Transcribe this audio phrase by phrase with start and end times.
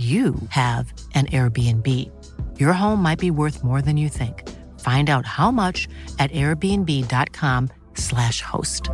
[0.00, 1.86] you have an Airbnb.
[2.58, 4.48] Your home might be worth more than you think.
[4.80, 8.88] Find out how much at airbnb.com/slash host.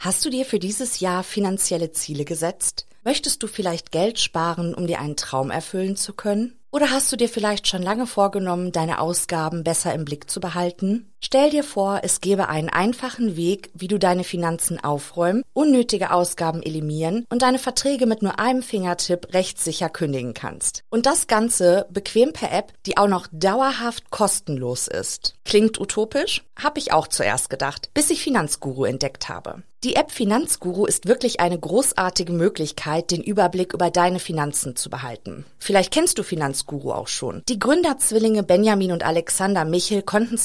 [0.00, 2.88] Hast du dir für dieses Jahr finanzielle Ziele gesetzt?
[3.04, 6.58] Möchtest du vielleicht Geld sparen, um dir einen Traum erfüllen zu können?
[6.72, 11.11] Oder hast du dir vielleicht schon lange vorgenommen, deine Ausgaben besser im Blick zu behalten?
[11.24, 16.62] Stell dir vor, es gäbe einen einfachen Weg, wie du deine Finanzen aufräumen, unnötige Ausgaben
[16.64, 20.82] eliminieren und deine Verträge mit nur einem Fingertipp rechtssicher kündigen kannst.
[20.90, 25.34] Und das Ganze bequem per App, die auch noch dauerhaft kostenlos ist.
[25.44, 26.42] Klingt utopisch?
[26.60, 29.62] Hab ich auch zuerst gedacht, bis ich Finanzguru entdeckt habe.
[29.84, 35.44] Die App Finanzguru ist wirklich eine großartige Möglichkeit, den Überblick über deine Finanzen zu behalten.
[35.58, 37.42] Vielleicht kennst du Finanzguru auch schon.
[37.48, 40.38] Die Gründerzwillinge Benjamin und Alexander Michel konnten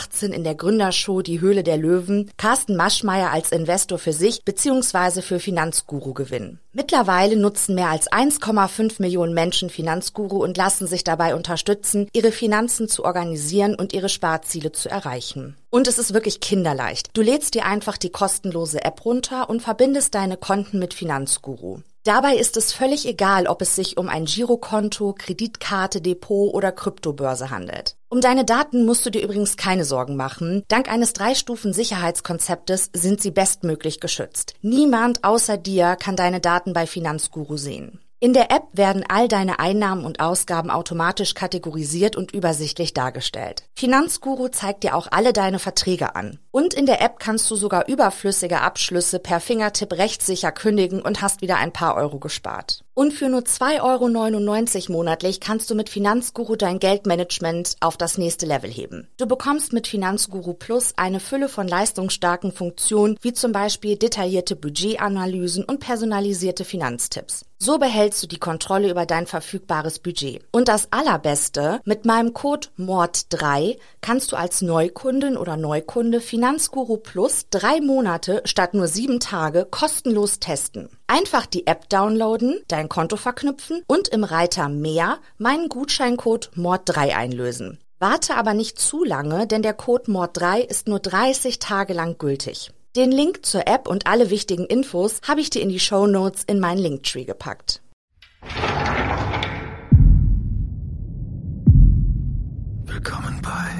[0.00, 5.20] 2018 in der Gründershow Die Höhle der Löwen Carsten Maschmeyer als Investor für sich bzw.
[5.22, 6.58] für Finanzguru gewinnen.
[6.72, 12.88] Mittlerweile nutzen mehr als 1,5 Millionen Menschen Finanzguru und lassen sich dabei unterstützen, ihre Finanzen
[12.88, 15.56] zu organisieren und ihre Sparziele zu erreichen.
[15.70, 17.10] Und es ist wirklich kinderleicht.
[17.12, 21.80] Du lädst dir einfach die kostenlose App runter und verbindest deine Konten mit Finanzguru.
[22.04, 27.50] Dabei ist es völlig egal, ob es sich um ein Girokonto, Kreditkarte, Depot oder Kryptobörse
[27.50, 27.96] handelt.
[28.08, 30.64] Um deine Daten musst du dir übrigens keine Sorgen machen.
[30.68, 34.54] Dank eines Drei-Stufen-Sicherheitskonzeptes sind sie bestmöglich geschützt.
[34.62, 38.00] Niemand außer dir kann deine Daten bei Finanzguru sehen.
[38.22, 43.62] In der App werden all deine Einnahmen und Ausgaben automatisch kategorisiert und übersichtlich dargestellt.
[43.74, 46.38] Finanzguru zeigt dir auch alle deine Verträge an.
[46.50, 51.40] Und in der App kannst du sogar überflüssige Abschlüsse per Fingertipp rechtssicher kündigen und hast
[51.40, 52.84] wieder ein paar Euro gespart.
[52.92, 53.80] Und für nur 2,99
[54.90, 59.08] Euro monatlich kannst du mit Finanzguru dein Geldmanagement auf das nächste Level heben.
[59.16, 65.64] Du bekommst mit Finanzguru Plus eine Fülle von leistungsstarken Funktionen, wie zum Beispiel detaillierte Budgetanalysen
[65.64, 67.46] und personalisierte Finanztipps.
[67.62, 70.42] So behältst du die Kontrolle über dein verfügbares Budget.
[70.50, 77.48] Und das Allerbeste, mit meinem Code MORD3 kannst du als Neukundin oder Neukunde Finanzguru Plus
[77.50, 80.88] drei Monate statt nur sieben Tage kostenlos testen.
[81.06, 87.78] Einfach die App downloaden, dein Konto verknüpfen und im Reiter Mehr meinen Gutscheincode MORD3 einlösen.
[87.98, 92.72] Warte aber nicht zu lange, denn der Code MORD3 ist nur 30 Tage lang gültig.
[92.96, 96.42] Den Link zur App und alle wichtigen Infos habe ich dir in die Show Notes
[96.42, 97.82] in meinen Linktree gepackt.
[102.82, 103.70] Willkommen bei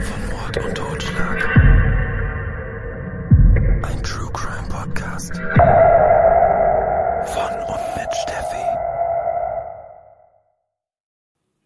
[0.00, 1.56] Von Mord und Totschlag.
[3.82, 5.34] Ein True Crime Podcast.
[7.32, 8.64] Von und mit Steffi.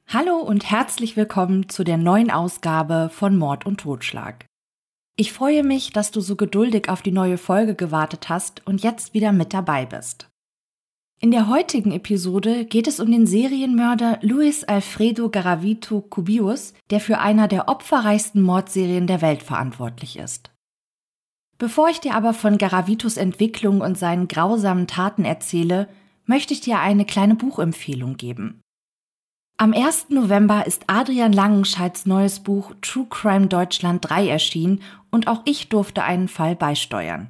[0.07, 4.47] Hallo und herzlich willkommen zu der neuen Ausgabe von Mord und Totschlag.
[5.21, 9.15] Ich freue mich, dass du so geduldig auf die neue Folge gewartet hast und jetzt
[9.15, 10.29] wieder mit dabei bist.
[11.21, 17.19] In der heutigen Episode geht es um den Serienmörder Luis Alfredo Garavito Cubius, der für
[17.19, 20.53] einer der opferreichsten Mordserien der Welt verantwortlich ist.
[21.59, 25.89] Bevor ich dir aber von Garavitos Entwicklung und seinen grausamen Taten erzähle,
[26.27, 28.61] möchte ich dir eine kleine Buchempfehlung geben.
[29.61, 30.11] Am 1.
[30.11, 36.05] November ist Adrian Langenscheids neues Buch True Crime Deutschland 3 erschienen und auch ich durfte
[36.05, 37.29] einen Fall beisteuern.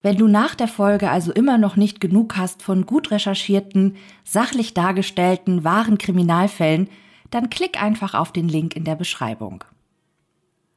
[0.00, 4.72] Wenn du nach der Folge also immer noch nicht genug hast von gut recherchierten, sachlich
[4.72, 6.88] dargestellten, wahren Kriminalfällen,
[7.30, 9.62] dann klick einfach auf den Link in der Beschreibung.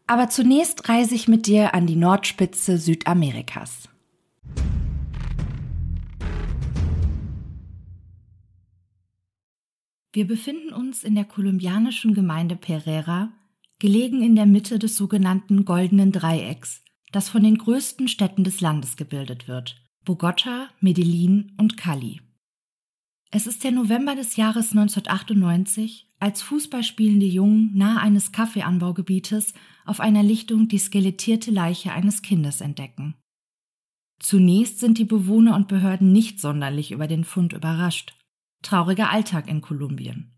[0.08, 3.88] Aber zunächst reise ich mit dir an die Nordspitze Südamerikas.
[10.14, 13.32] Wir befinden uns in der kolumbianischen Gemeinde Pereira,
[13.80, 18.98] gelegen in der Mitte des sogenannten Goldenen Dreiecks, das von den größten Städten des Landes
[18.98, 22.20] gebildet wird, Bogota, Medellin und Cali.
[23.32, 29.54] Es ist der November des Jahres 1998, als fußballspielende Jungen nahe eines Kaffeeanbaugebietes
[29.86, 33.16] auf einer Lichtung die skelettierte Leiche eines Kindes entdecken.
[34.20, 38.14] Zunächst sind die Bewohner und Behörden nicht sonderlich über den Fund überrascht.
[38.62, 40.32] Trauriger Alltag in Kolumbien.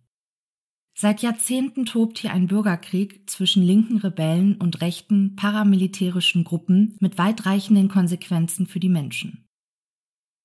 [0.96, 7.90] Seit Jahrzehnten tobt hier ein Bürgerkrieg zwischen linken Rebellen und rechten paramilitärischen Gruppen mit weitreichenden
[7.90, 9.46] Konsequenzen für die Menschen.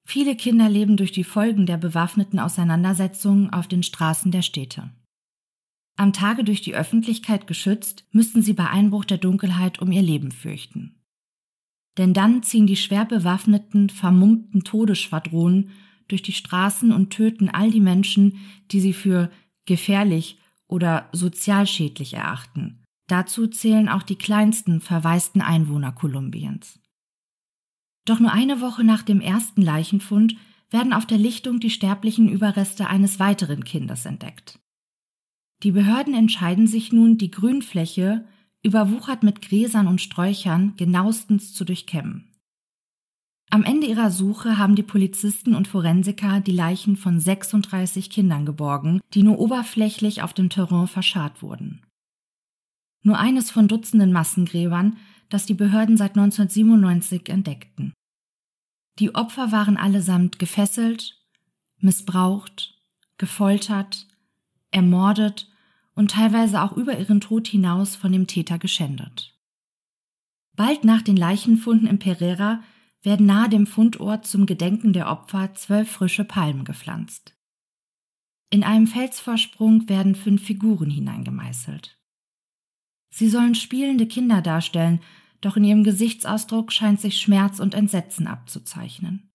[0.06, 4.90] Viele Kinder leben durch die Folgen der bewaffneten Auseinandersetzungen auf den Straßen der Städte.
[5.96, 10.30] Am Tage durch die Öffentlichkeit geschützt, müssten sie bei Einbruch der Dunkelheit um ihr Leben
[10.32, 11.02] fürchten.
[11.98, 15.72] Denn dann ziehen die schwer bewaffneten, vermummten Todesschwadronen
[16.08, 18.38] durch die Straßen und töten all die Menschen,
[18.70, 19.30] die sie für
[19.66, 22.82] gefährlich oder sozial schädlich erachten.
[23.08, 26.78] Dazu zählen auch die kleinsten verwaisten Einwohner Kolumbiens.
[28.04, 30.36] Doch nur eine Woche nach dem ersten Leichenfund
[30.70, 34.58] werden auf der Lichtung die sterblichen Überreste eines weiteren Kindes entdeckt.
[35.62, 38.26] Die Behörden entscheiden sich nun, die Grünfläche,
[38.62, 42.27] überwuchert mit Gräsern und Sträuchern, genauestens zu durchkämmen.
[43.50, 49.00] Am Ende ihrer Suche haben die Polizisten und Forensiker die Leichen von 36 Kindern geborgen,
[49.14, 51.82] die nur oberflächlich auf dem Terrain verscharrt wurden.
[53.02, 54.98] Nur eines von Dutzenden Massengräbern,
[55.30, 57.94] das die Behörden seit 1997 entdeckten.
[58.98, 61.18] Die Opfer waren allesamt gefesselt,
[61.80, 62.74] missbraucht,
[63.16, 64.06] gefoltert,
[64.70, 65.48] ermordet
[65.94, 69.34] und teilweise auch über ihren Tod hinaus von dem Täter geschändet.
[70.54, 72.62] Bald nach den Leichenfunden in Pereira
[73.02, 77.36] werden nahe dem Fundort zum Gedenken der Opfer zwölf frische Palmen gepflanzt.
[78.50, 81.98] In einem Felsvorsprung werden fünf Figuren hineingemeißelt.
[83.10, 85.00] Sie sollen spielende Kinder darstellen,
[85.40, 89.30] doch in ihrem Gesichtsausdruck scheint sich Schmerz und Entsetzen abzuzeichnen.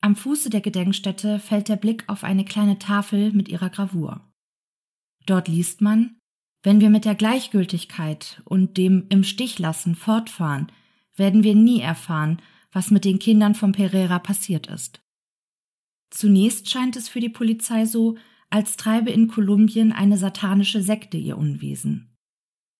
[0.00, 4.20] Am Fuße der Gedenkstätte fällt der Blick auf eine kleine Tafel mit ihrer Gravur.
[5.26, 6.18] Dort liest man,
[6.62, 10.70] wenn wir mit der Gleichgültigkeit und dem im Stich lassen fortfahren,
[11.16, 12.40] werden wir nie erfahren,
[12.72, 15.00] was mit den Kindern von Pereira passiert ist.
[16.10, 18.16] Zunächst scheint es für die Polizei so,
[18.50, 22.14] als treibe in Kolumbien eine satanische Sekte ihr Unwesen.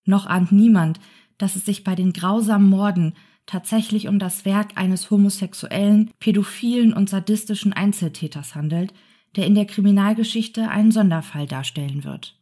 [0.04, 1.00] Noch ahnt niemand,
[1.38, 3.14] dass es sich bei den grausamen Morden
[3.46, 8.94] tatsächlich um das Werk eines homosexuellen, pädophilen und sadistischen Einzeltäters handelt,
[9.37, 12.38] der in der Kriminalgeschichte einen Sonderfall darstellen wird.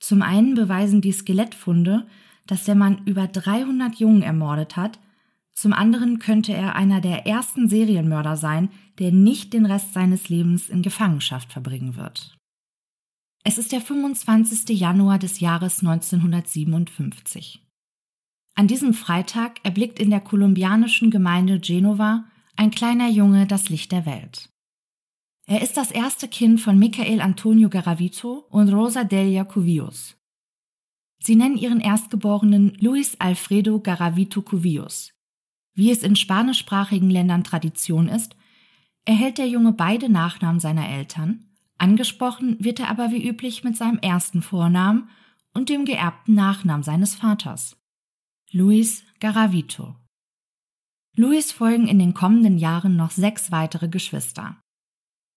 [0.00, 2.06] Zum einen beweisen die Skelettfunde,
[2.48, 4.98] dass der Mann über 300 Jungen ermordet hat,
[5.52, 10.68] zum anderen könnte er einer der ersten Serienmörder sein, der nicht den Rest seines Lebens
[10.68, 12.36] in Gefangenschaft verbringen wird.
[13.44, 14.68] Es ist der 25.
[14.78, 17.64] Januar des Jahres 1957.
[18.54, 22.24] An diesem Freitag erblickt in der kolumbianischen Gemeinde Genova
[22.56, 24.48] ein kleiner Junge das Licht der Welt.
[25.46, 30.17] Er ist das erste Kind von Michael Antonio Garavito und Rosa Delia Cuvillos.
[31.28, 35.12] Sie nennen ihren Erstgeborenen Luis Alfredo Garavito Cuvillos.
[35.74, 38.34] Wie es in spanischsprachigen Ländern Tradition ist,
[39.04, 41.44] erhält der Junge beide Nachnamen seiner Eltern,
[41.76, 45.10] angesprochen wird er aber wie üblich mit seinem ersten Vornamen
[45.52, 47.76] und dem geerbten Nachnamen seines Vaters.
[48.50, 49.96] Luis Garavito.
[51.14, 54.56] Luis folgen in den kommenden Jahren noch sechs weitere Geschwister.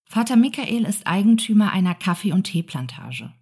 [0.05, 3.33] Vater Michael ist Eigentümer einer Kaffee- und Teeplantage.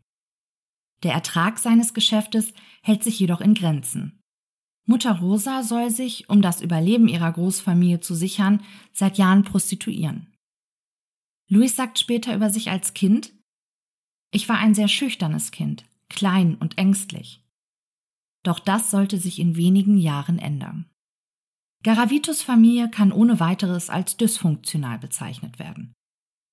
[1.03, 4.20] Der Ertrag seines Geschäftes hält sich jedoch in Grenzen.
[4.86, 10.34] Mutter Rosa soll sich, um das Überleben ihrer Großfamilie zu sichern, seit Jahren prostituieren.
[11.48, 13.32] Luis sagt später über sich als Kind,
[14.32, 17.44] ich war ein sehr schüchternes Kind, klein und ängstlich.
[18.44, 20.89] Doch das sollte sich in wenigen Jahren ändern.
[21.84, 25.94] Garavitos Familie kann ohne weiteres als dysfunktional bezeichnet werden.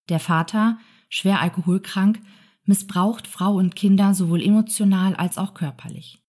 [0.09, 2.21] Der Vater, schwer alkoholkrank,
[2.67, 6.23] missbraucht Frau und Kinder sowohl emotional als auch körperlich.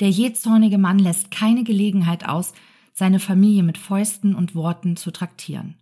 [0.00, 2.52] Der jähzornige Mann lässt keine Gelegenheit aus,
[2.92, 5.76] seine Familie mit Fäusten und Worten zu traktieren.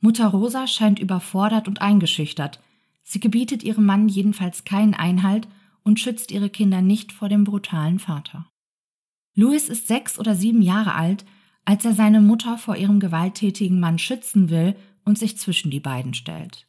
[0.00, 2.60] Mutter Rosa scheint überfordert und eingeschüchtert.
[3.02, 5.48] Sie gebietet ihrem Mann jedenfalls keinen Einhalt
[5.82, 8.46] und schützt ihre Kinder nicht vor dem brutalen Vater.
[9.34, 11.24] Louis ist sechs oder sieben Jahre alt,
[11.64, 16.14] als er seine Mutter vor ihrem gewalttätigen Mann schützen will und sich zwischen die beiden
[16.14, 16.66] stellt.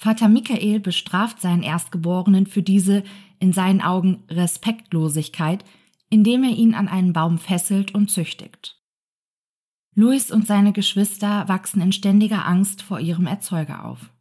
[0.00, 3.02] Vater Michael bestraft seinen Erstgeborenen für diese
[3.40, 5.64] in seinen Augen Respektlosigkeit,
[6.08, 8.80] indem er ihn an einen Baum fesselt und züchtigt.
[9.96, 14.12] Louis und seine Geschwister wachsen in ständiger Angst vor ihrem Erzeuger auf.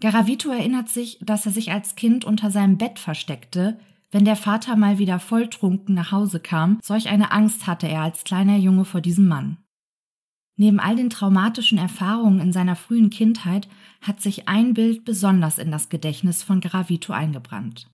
[0.00, 3.78] Garavito erinnert sich, dass er sich als Kind unter seinem Bett versteckte,
[4.10, 8.24] wenn der Vater mal wieder volltrunken nach Hause kam, solch eine Angst hatte er als
[8.24, 9.58] kleiner Junge vor diesem Mann.
[10.56, 13.68] Neben all den traumatischen Erfahrungen in seiner frühen Kindheit
[14.00, 17.90] hat sich ein Bild besonders in das Gedächtnis von Garavito eingebrannt.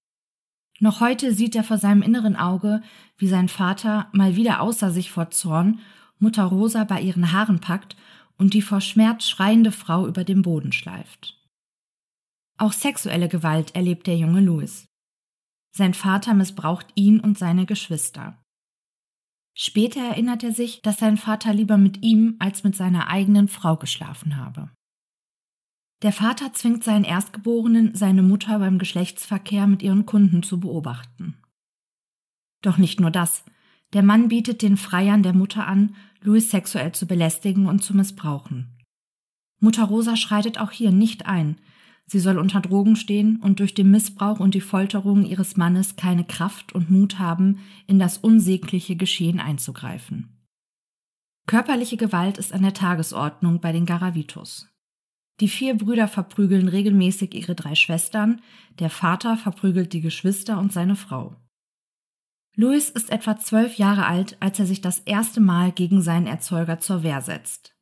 [0.81, 2.83] Noch heute sieht er vor seinem inneren Auge,
[3.17, 5.81] wie sein Vater, mal wieder außer sich vor Zorn,
[6.19, 7.97] Mutter Rosa bei ihren Haaren packt
[8.39, 11.41] und die vor Schmerz schreiende Frau über den Boden schleift.
[12.59, 14.87] Auch sexuelle Gewalt erlebt der junge Louis.
[15.73, 18.41] Sein Vater missbraucht ihn und seine Geschwister.
[19.57, 23.77] Später erinnert er sich, dass sein Vater lieber mit ihm als mit seiner eigenen Frau
[23.77, 24.71] geschlafen habe.
[26.03, 31.37] Der Vater zwingt seinen Erstgeborenen, seine Mutter beim Geschlechtsverkehr mit ihren Kunden zu beobachten.
[32.63, 33.45] Doch nicht nur das.
[33.93, 38.79] Der Mann bietet den Freiern der Mutter an, Louis sexuell zu belästigen und zu missbrauchen.
[39.61, 41.57] Mutter Rosa schreitet auch hier nicht ein.
[42.07, 46.25] Sie soll unter Drogen stehen und durch den Missbrauch und die Folterung ihres Mannes keine
[46.25, 50.35] Kraft und Mut haben, in das unsägliche Geschehen einzugreifen.
[51.47, 54.74] Körperliche Gewalt ist an der Tagesordnung bei den Garavitos.
[55.41, 58.41] Die vier Brüder verprügeln regelmäßig ihre drei Schwestern,
[58.79, 61.37] der Vater verprügelt die Geschwister und seine Frau.
[62.57, 66.79] Louis ist etwa zwölf Jahre alt, als er sich das erste Mal gegen seinen Erzeuger
[66.79, 67.75] zur Wehr setzt.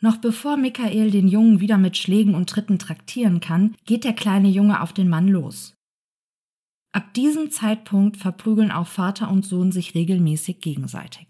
[0.00, 4.48] Noch bevor Michael den Jungen wieder mit Schlägen und Tritten traktieren kann, geht der kleine
[4.48, 5.74] Junge auf den Mann los.
[6.92, 11.28] Ab diesem Zeitpunkt verprügeln auch Vater und Sohn sich regelmäßig gegenseitig.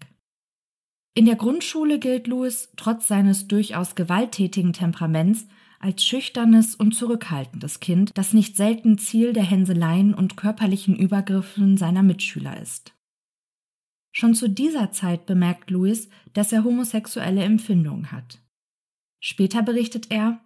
[1.15, 5.47] In der Grundschule gilt Louis trotz seines durchaus gewalttätigen Temperaments
[5.79, 12.01] als schüchternes und zurückhaltendes Kind, das nicht selten Ziel der Hänseleien und körperlichen Übergriffen seiner
[12.01, 12.93] Mitschüler ist.
[14.15, 18.39] Schon zu dieser Zeit bemerkt Louis, dass er homosexuelle Empfindungen hat.
[19.19, 20.43] Später berichtet er,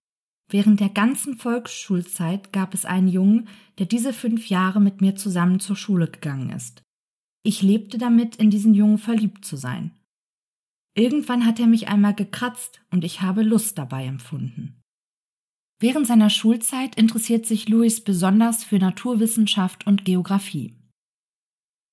[0.49, 3.47] während der ganzen Volksschulzeit gab es einen Jungen,
[3.77, 6.81] der diese fünf Jahre mit mir zusammen zur Schule gegangen ist.
[7.43, 9.96] Ich lebte damit, in diesen Jungen verliebt zu sein.
[10.97, 14.81] Irgendwann hat er mich einmal gekratzt und ich habe Lust dabei empfunden.
[15.79, 20.75] Während seiner Schulzeit interessiert sich Louis besonders für Naturwissenschaft und Geographie.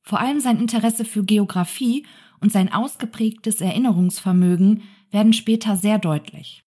[0.06, 2.06] Vor allem sein Interesse für Geographie
[2.40, 6.64] und sein ausgeprägtes Erinnerungsvermögen werden später sehr deutlich.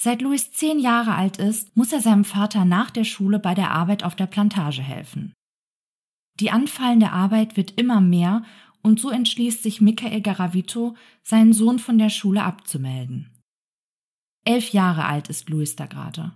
[0.00, 3.70] Seit Louis zehn Jahre alt ist, muss er seinem Vater nach der Schule bei der
[3.70, 5.32] Arbeit auf der Plantage helfen.
[6.40, 8.42] Die anfallende Arbeit wird immer mehr
[8.82, 13.30] und so entschließt sich Michael Garavito, seinen Sohn von der Schule abzumelden.
[14.44, 16.32] Elf Jahre alt ist Luis da gerade.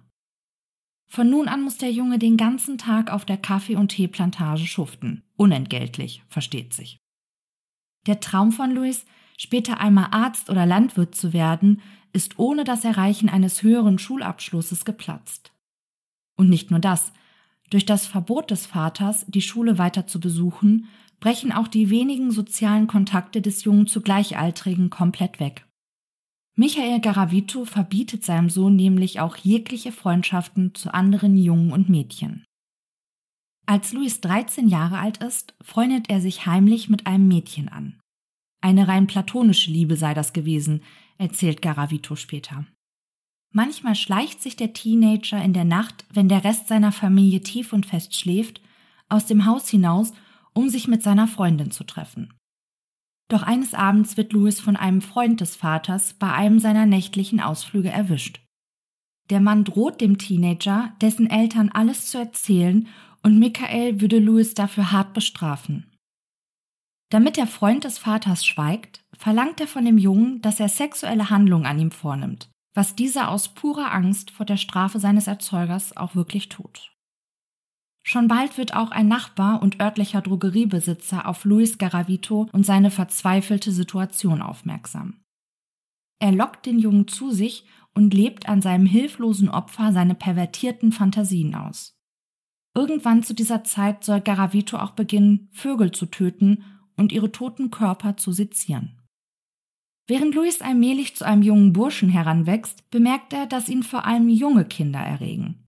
[1.06, 5.22] Von nun an muss der Junge den ganzen Tag auf der Kaffee- und Teeplantage schuften.
[5.36, 6.98] Unentgeltlich, versteht sich.
[8.06, 11.80] Der Traum von Luis, später einmal Arzt oder Landwirt zu werden,
[12.12, 15.52] ist ohne das Erreichen eines höheren Schulabschlusses geplatzt.
[16.36, 17.12] Und nicht nur das.
[17.70, 20.88] Durch das Verbot des Vaters, die Schule weiter zu besuchen,
[21.20, 25.66] brechen auch die wenigen sozialen Kontakte des Jungen zu Gleichaltrigen komplett weg.
[26.56, 32.44] Michael Garavito verbietet seinem Sohn nämlich auch jegliche Freundschaften zu anderen Jungen und Mädchen.
[33.66, 37.98] Als Luis 13 Jahre alt ist, freundet er sich heimlich mit einem Mädchen an.
[38.60, 40.82] Eine rein platonische Liebe sei das gewesen,
[41.18, 42.66] erzählt Garavito später.
[43.52, 47.86] Manchmal schleicht sich der Teenager in der Nacht, wenn der Rest seiner Familie tief und
[47.86, 48.60] fest schläft,
[49.08, 50.12] aus dem Haus hinaus
[50.54, 52.32] um sich mit seiner Freundin zu treffen.
[53.28, 57.90] Doch eines Abends wird Louis von einem Freund des Vaters bei einem seiner nächtlichen Ausflüge
[57.90, 58.40] erwischt.
[59.30, 62.88] Der Mann droht dem Teenager, dessen Eltern alles zu erzählen,
[63.22, 65.90] und Michael würde Louis dafür hart bestrafen.
[67.10, 71.64] Damit der Freund des Vaters schweigt, verlangt er von dem Jungen, dass er sexuelle Handlungen
[71.64, 76.50] an ihm vornimmt, was dieser aus purer Angst vor der Strafe seines Erzeugers auch wirklich
[76.50, 76.93] tut.
[78.06, 83.72] Schon bald wird auch ein Nachbar und örtlicher Drogeriebesitzer auf Luis Garavito und seine verzweifelte
[83.72, 85.24] Situation aufmerksam.
[86.20, 91.54] Er lockt den Jungen zu sich und lebt an seinem hilflosen Opfer seine pervertierten Fantasien
[91.54, 91.98] aus.
[92.74, 96.62] Irgendwann zu dieser Zeit soll Garavito auch beginnen, Vögel zu töten
[96.96, 99.00] und ihre toten Körper zu sezieren.
[100.06, 104.66] Während Luis allmählich zu einem jungen Burschen heranwächst, bemerkt er, dass ihn vor allem junge
[104.66, 105.63] Kinder erregen.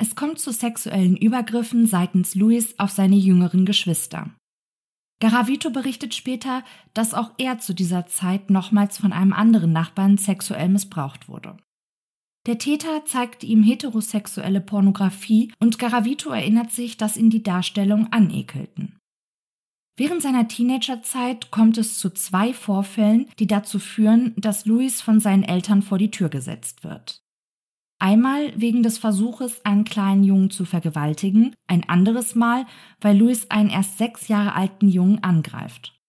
[0.00, 4.30] Es kommt zu sexuellen Übergriffen seitens Louis auf seine jüngeren Geschwister.
[5.20, 6.64] Garavito berichtet später,
[6.94, 11.58] dass auch er zu dieser Zeit nochmals von einem anderen Nachbarn sexuell missbraucht wurde.
[12.46, 18.96] Der Täter zeigte ihm heterosexuelle Pornografie und Garavito erinnert sich, dass ihn die Darstellungen anekelten.
[19.98, 25.42] Während seiner Teenagerzeit kommt es zu zwei Vorfällen, die dazu führen, dass Louis von seinen
[25.42, 27.20] Eltern vor die Tür gesetzt wird.
[28.02, 32.64] Einmal wegen des Versuches, einen kleinen Jungen zu vergewaltigen, ein anderes Mal,
[32.98, 36.00] weil Louis einen erst sechs Jahre alten Jungen angreift.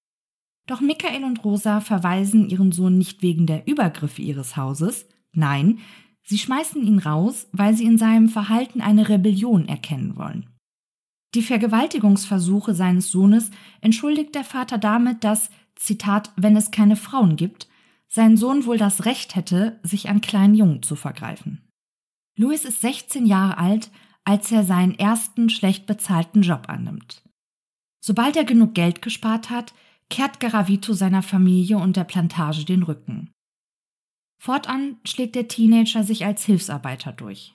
[0.67, 5.79] Doch Michael und Rosa verweisen ihren Sohn nicht wegen der Übergriffe ihres Hauses, nein,
[6.23, 10.49] sie schmeißen ihn raus, weil sie in seinem Verhalten eine Rebellion erkennen wollen.
[11.35, 17.67] Die Vergewaltigungsversuche seines Sohnes entschuldigt der Vater damit, dass, Zitat, wenn es keine Frauen gibt,
[18.07, 21.61] sein Sohn wohl das Recht hätte, sich an kleinen Jungen zu vergreifen.
[22.41, 23.91] Louis ist 16 Jahre alt,
[24.23, 27.23] als er seinen ersten schlecht bezahlten Job annimmt.
[28.03, 29.75] Sobald er genug Geld gespart hat,
[30.09, 33.31] kehrt Garavito seiner Familie und der Plantage den Rücken.
[34.41, 37.53] Fortan schlägt der Teenager sich als Hilfsarbeiter durch.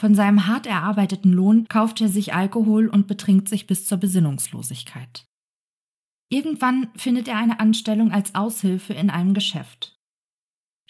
[0.00, 5.26] Von seinem hart erarbeiteten Lohn kauft er sich Alkohol und betrinkt sich bis zur Besinnungslosigkeit.
[6.30, 10.01] Irgendwann findet er eine Anstellung als Aushilfe in einem Geschäft.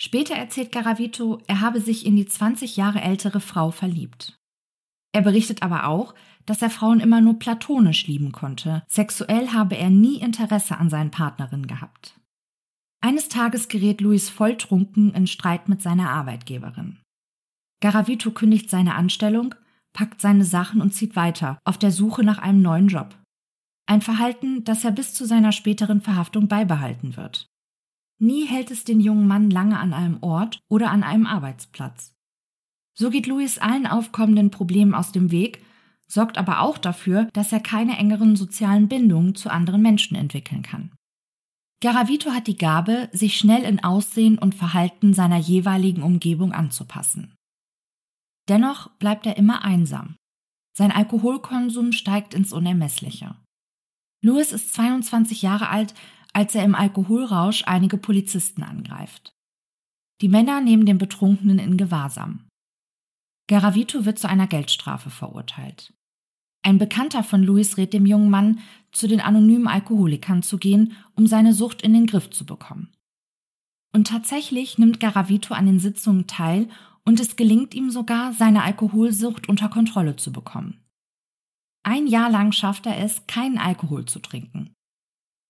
[0.04, 4.36] Später erzählt Garavito, er habe sich in die 20 Jahre ältere Frau verliebt.
[5.12, 8.82] Er berichtet aber auch, dass er Frauen immer nur platonisch lieben konnte.
[8.88, 12.18] Sexuell habe er nie Interesse an seinen Partnerinnen gehabt.
[13.00, 16.98] Eines Tages gerät Luis volltrunken in Streit mit seiner Arbeitgeberin.
[17.80, 19.54] Garavito kündigt seine Anstellung,
[19.92, 23.16] packt seine Sachen und zieht weiter, auf der Suche nach einem neuen Job.
[23.86, 27.51] Ein Verhalten, das er bis zu seiner späteren Verhaftung beibehalten wird.
[28.22, 32.14] Nie hält es den jungen Mann lange an einem Ort oder an einem Arbeitsplatz.
[32.96, 35.64] So geht Louis allen aufkommenden Problemen aus dem Weg,
[36.06, 40.92] sorgt aber auch dafür, dass er keine engeren sozialen Bindungen zu anderen Menschen entwickeln kann.
[41.80, 47.34] Garavito hat die Gabe, sich schnell in Aussehen und Verhalten seiner jeweiligen Umgebung anzupassen.
[48.48, 50.14] Dennoch bleibt er immer einsam.
[50.78, 53.34] Sein Alkoholkonsum steigt ins Unermessliche.
[54.24, 55.94] Louis ist 22 Jahre alt,
[56.32, 59.34] als er im Alkoholrausch einige Polizisten angreift.
[60.20, 62.48] Die Männer nehmen den Betrunkenen in Gewahrsam.
[63.48, 65.92] Garavito wird zu einer Geldstrafe verurteilt.
[66.64, 68.60] Ein Bekannter von Luis rät dem jungen Mann,
[68.92, 72.92] zu den anonymen Alkoholikern zu gehen, um seine Sucht in den Griff zu bekommen.
[73.92, 76.68] Und tatsächlich nimmt Garavito an den Sitzungen teil
[77.04, 80.80] und es gelingt ihm sogar, seine Alkoholsucht unter Kontrolle zu bekommen.
[81.82, 84.72] Ein Jahr lang schafft er es, keinen Alkohol zu trinken.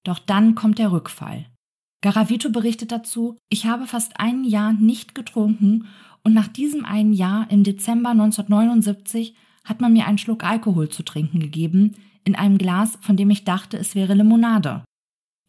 [0.04, 1.46] Doch dann kommt der Rückfall.
[2.02, 5.86] Garavito berichtet dazu, ich habe fast ein Jahr nicht getrunken
[6.24, 9.34] und nach diesem einen Jahr im Dezember 1979
[9.64, 13.44] hat man mir einen Schluck Alkohol zu trinken gegeben, in einem Glas, von dem ich
[13.44, 14.84] dachte, es wäre Limonade.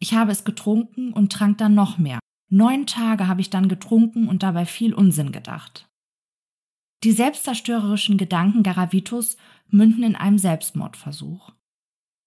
[0.00, 2.18] Ich habe es getrunken und trank dann noch mehr.
[2.50, 5.86] Neun Tage habe ich dann getrunken und dabei viel Unsinn gedacht.
[7.02, 9.36] Die selbstzerstörerischen Gedanken Garavitos
[9.68, 11.52] münden in einem Selbstmordversuch.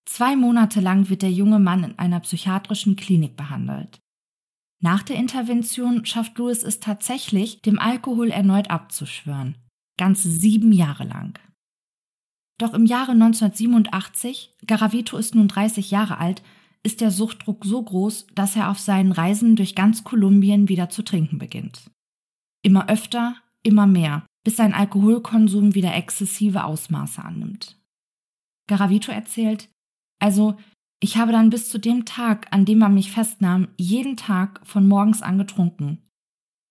[0.08, 4.00] Zwei Monate lang wird der junge Mann in einer psychiatrischen Klinik behandelt.
[4.82, 9.58] Nach der Intervention schafft Louis es tatsächlich, dem Alkohol erneut abzuschwören.
[9.98, 11.38] Ganze sieben Jahre lang.
[12.58, 16.41] Doch im Jahre 1987, Garavito ist nun 30 Jahre alt,
[16.84, 21.04] ist der Suchtdruck so groß, dass er auf seinen Reisen durch ganz Kolumbien wieder zu
[21.04, 21.91] trinken beginnt.
[22.63, 27.78] Immer öfter, immer mehr, bis sein Alkoholkonsum wieder exzessive Ausmaße annimmt.
[28.67, 29.70] Garavito erzählt,
[30.19, 30.58] also,
[30.99, 34.88] ich habe dann bis zu dem Tag, an dem man mich festnahm, jeden Tag von
[34.88, 36.03] morgens an getrunken.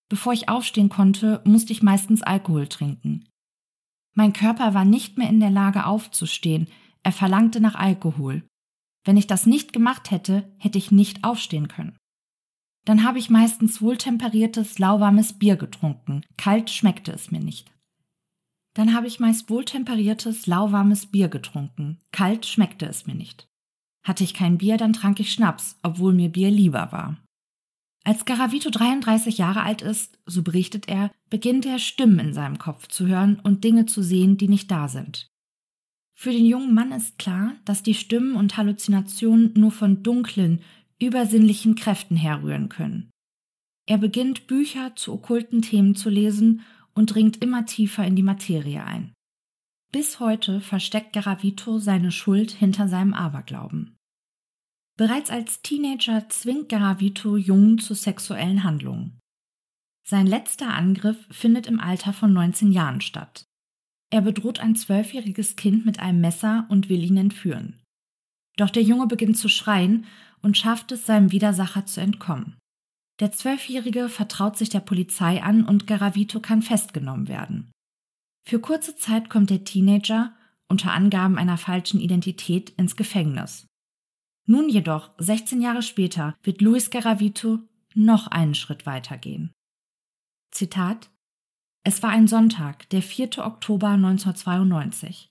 [0.09, 3.25] Bevor ich aufstehen konnte, musste ich meistens Alkohol trinken.
[4.15, 6.67] Mein Körper war nicht mehr in der Lage aufzustehen,
[7.03, 8.43] er verlangte nach Alkohol.
[9.05, 11.95] Wenn ich das nicht gemacht hätte, hätte ich nicht aufstehen können.
[12.85, 17.71] Dann habe ich meistens wohltemperiertes, lauwarmes Bier getrunken, kalt schmeckte es mir nicht.
[18.77, 21.97] Dann habe ich meist wohltemperiertes, lauwarmes Bier getrunken.
[22.11, 23.47] Kalt schmeckte es mir nicht.
[24.03, 27.17] Hatte ich kein Bier, dann trank ich Schnaps, obwohl mir Bier lieber war.
[28.03, 32.87] Als Garavito 33 Jahre alt ist, so berichtet er, beginnt er Stimmen in seinem Kopf
[32.87, 35.27] zu hören und Dinge zu sehen, die nicht da sind.
[36.13, 40.61] Für den jungen Mann ist klar, dass die Stimmen und Halluzinationen nur von dunklen,
[41.01, 43.09] übersinnlichen Kräften herrühren können.
[43.87, 46.61] Er beginnt Bücher zu okkulten Themen zu lesen
[46.97, 49.13] und dringt immer tiefer in die Materie ein.
[49.91, 53.95] Bis heute versteckt Garavito seine Schuld hinter seinem Aberglauben.
[54.97, 59.19] Bereits als Teenager zwingt Garavito Jungen zu sexuellen Handlungen.
[60.05, 63.45] Sein letzter Angriff findet im Alter von 19 Jahren statt.
[64.09, 67.79] Er bedroht ein zwölfjähriges Kind mit einem Messer und will ihn entführen.
[68.55, 70.05] Doch der Junge beginnt zu schreien
[70.41, 72.57] und schafft es, seinem Widersacher zu entkommen.
[73.19, 77.71] Der Zwölfjährige vertraut sich der Polizei an und Garavito kann festgenommen werden.
[78.45, 80.33] Für kurze Zeit kommt der Teenager,
[80.69, 83.65] unter Angaben einer falschen Identität, ins Gefängnis.
[84.45, 87.59] Nun jedoch, 16 Jahre später, wird Luis Garavito
[87.95, 89.51] noch einen Schritt weitergehen.
[90.51, 91.09] Zitat
[91.83, 93.39] Es war ein Sonntag, der 4.
[93.39, 95.29] Oktober 1992.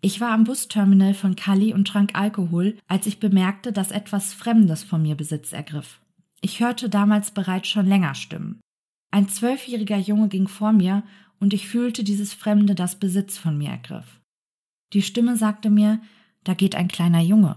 [0.00, 4.82] Ich war am Busterminal von Cali und trank Alkohol, als ich bemerkte, dass etwas Fremdes
[4.82, 6.00] von mir Besitz ergriff.
[6.42, 8.60] Ich hörte damals bereits schon länger Stimmen.
[9.10, 11.02] Ein zwölfjähriger Junge ging vor mir
[11.38, 14.20] und ich fühlte dieses Fremde, das Besitz von mir ergriff.
[14.92, 16.00] Die Stimme sagte mir,
[16.44, 17.56] da geht ein kleiner Junge.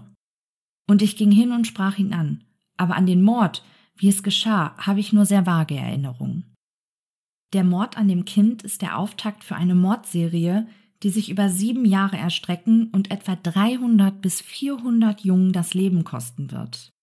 [0.86, 2.44] Und ich ging hin und sprach ihn an,
[2.76, 3.64] aber an den Mord,
[3.96, 6.54] wie es geschah, habe ich nur sehr vage Erinnerungen.
[7.52, 10.66] Der Mord an dem Kind ist der Auftakt für eine Mordserie,
[11.02, 16.50] die sich über sieben Jahre erstrecken und etwa 300 bis 400 Jungen das Leben kosten
[16.50, 16.93] wird.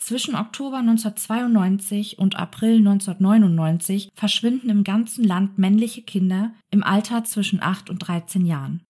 [0.00, 7.62] Zwischen Oktober 1992 und April 1999 verschwinden im ganzen Land männliche Kinder im Alter zwischen
[7.62, 8.82] 8 und 13 Jahren.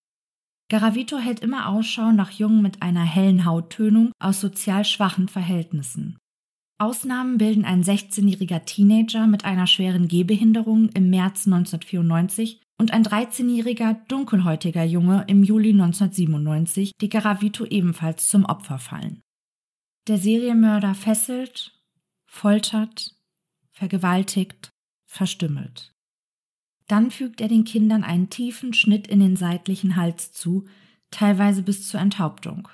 [0.69, 6.17] Garavito hält immer Ausschau nach Jungen mit einer hellen Hauttönung aus sozial schwachen Verhältnissen.
[6.79, 13.97] Ausnahmen bilden ein 16-jähriger Teenager mit einer schweren Gehbehinderung im März 1994 und ein 13-jähriger
[14.07, 19.21] dunkelhäutiger Junge im Juli 1997, die Garavito ebenfalls zum Opfer fallen.
[20.07, 21.79] Der Serienmörder fesselt,
[22.25, 23.15] foltert,
[23.71, 24.71] vergewaltigt,
[25.05, 25.93] verstümmelt.
[26.87, 30.65] Dann fügt er den Kindern einen tiefen Schnitt in den seitlichen Hals zu,
[31.11, 32.67] teilweise bis zur Enthauptung.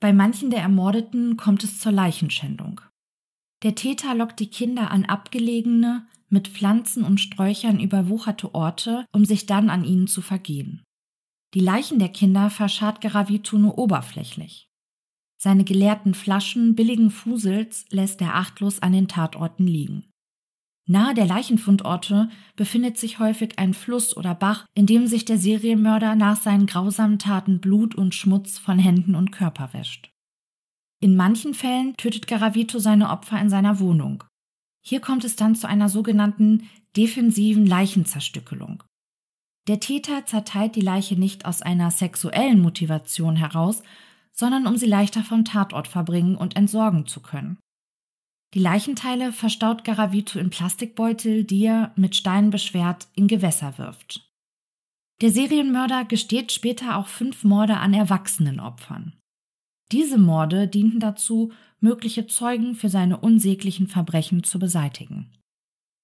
[0.00, 2.80] Bei manchen der Ermordeten kommt es zur Leichenschändung.
[3.62, 9.46] Der Täter lockt die Kinder an abgelegene, mit Pflanzen und Sträuchern überwucherte Orte, um sich
[9.46, 10.82] dann an ihnen zu vergehen.
[11.54, 14.68] Die Leichen der Kinder verscharrt Garavito nur oberflächlich.
[15.44, 20.06] Seine geleerten Flaschen billigen Fusels lässt er achtlos an den Tatorten liegen.
[20.88, 26.14] Nahe der Leichenfundorte befindet sich häufig ein Fluss oder Bach, in dem sich der Serienmörder
[26.14, 30.08] nach seinen grausamen Taten Blut und Schmutz von Händen und Körper wäscht.
[31.02, 34.24] In manchen Fällen tötet Garavito seine Opfer in seiner Wohnung.
[34.82, 38.82] Hier kommt es dann zu einer sogenannten defensiven Leichenzerstückelung.
[39.68, 43.82] Der Täter zerteilt die Leiche nicht aus einer sexuellen Motivation heraus,
[44.34, 47.58] sondern um sie leichter vom Tatort verbringen und entsorgen zu können.
[48.54, 54.30] Die Leichenteile verstaut Garavito in Plastikbeutel, die er mit Steinen beschwert in Gewässer wirft.
[55.20, 59.14] Der Serienmörder gesteht später auch fünf Morde an erwachsenen Opfern.
[59.92, 65.32] Diese Morde dienten dazu, mögliche Zeugen für seine unsäglichen Verbrechen zu beseitigen.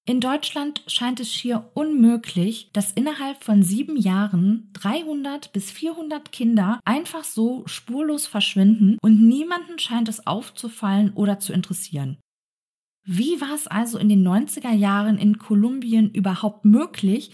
[0.07, 6.81] In Deutschland scheint es schier unmöglich, dass innerhalb von sieben Jahren 300 bis 400 Kinder
[6.85, 12.19] einfach so spurlos verschwinden und niemanden scheint es aufzufallen oder zu interessieren.
[13.05, 17.33] Wie war es also in den 90er Jahren in Kolumbien überhaupt möglich,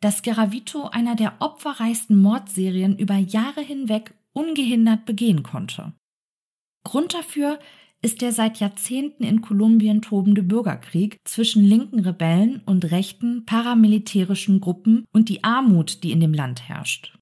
[0.00, 5.92] dass Garavito einer der opferreichsten Mordserien über Jahre hinweg ungehindert begehen konnte?
[6.84, 7.58] Grund dafür
[8.02, 15.04] ist der seit Jahrzehnten in Kolumbien tobende Bürgerkrieg zwischen linken Rebellen und rechten paramilitärischen Gruppen
[15.12, 17.18] und die Armut, die in dem Land herrscht.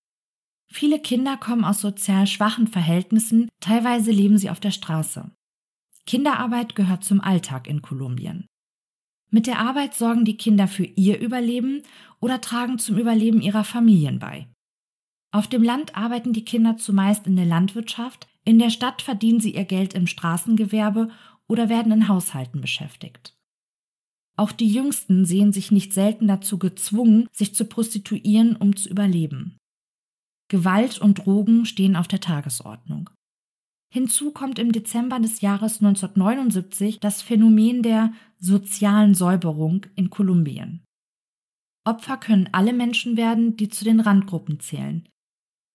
[0.70, 5.30] Viele Kinder kommen aus sozial schwachen Verhältnissen, teilweise leben sie auf der Straße.
[6.06, 8.46] Kinderarbeit gehört zum Alltag in Kolumbien.
[9.30, 11.82] Mit der Arbeit sorgen die Kinder für ihr Überleben
[12.20, 14.48] oder tragen zum Überleben ihrer Familien bei.
[15.32, 19.54] Auf dem Land arbeiten die Kinder zumeist in der Landwirtschaft, in der Stadt verdienen sie
[19.54, 21.10] ihr Geld im Straßengewerbe
[21.48, 23.36] oder werden in Haushalten beschäftigt.
[24.36, 29.56] Auch die Jüngsten sehen sich nicht selten dazu gezwungen, sich zu prostituieren, um zu überleben.
[30.48, 33.10] Gewalt und Drogen stehen auf der Tagesordnung.
[33.92, 40.82] Hinzu kommt im Dezember des Jahres 1979 das Phänomen der sozialen Säuberung in Kolumbien.
[41.84, 45.08] Opfer können alle Menschen werden, die zu den Randgruppen zählen.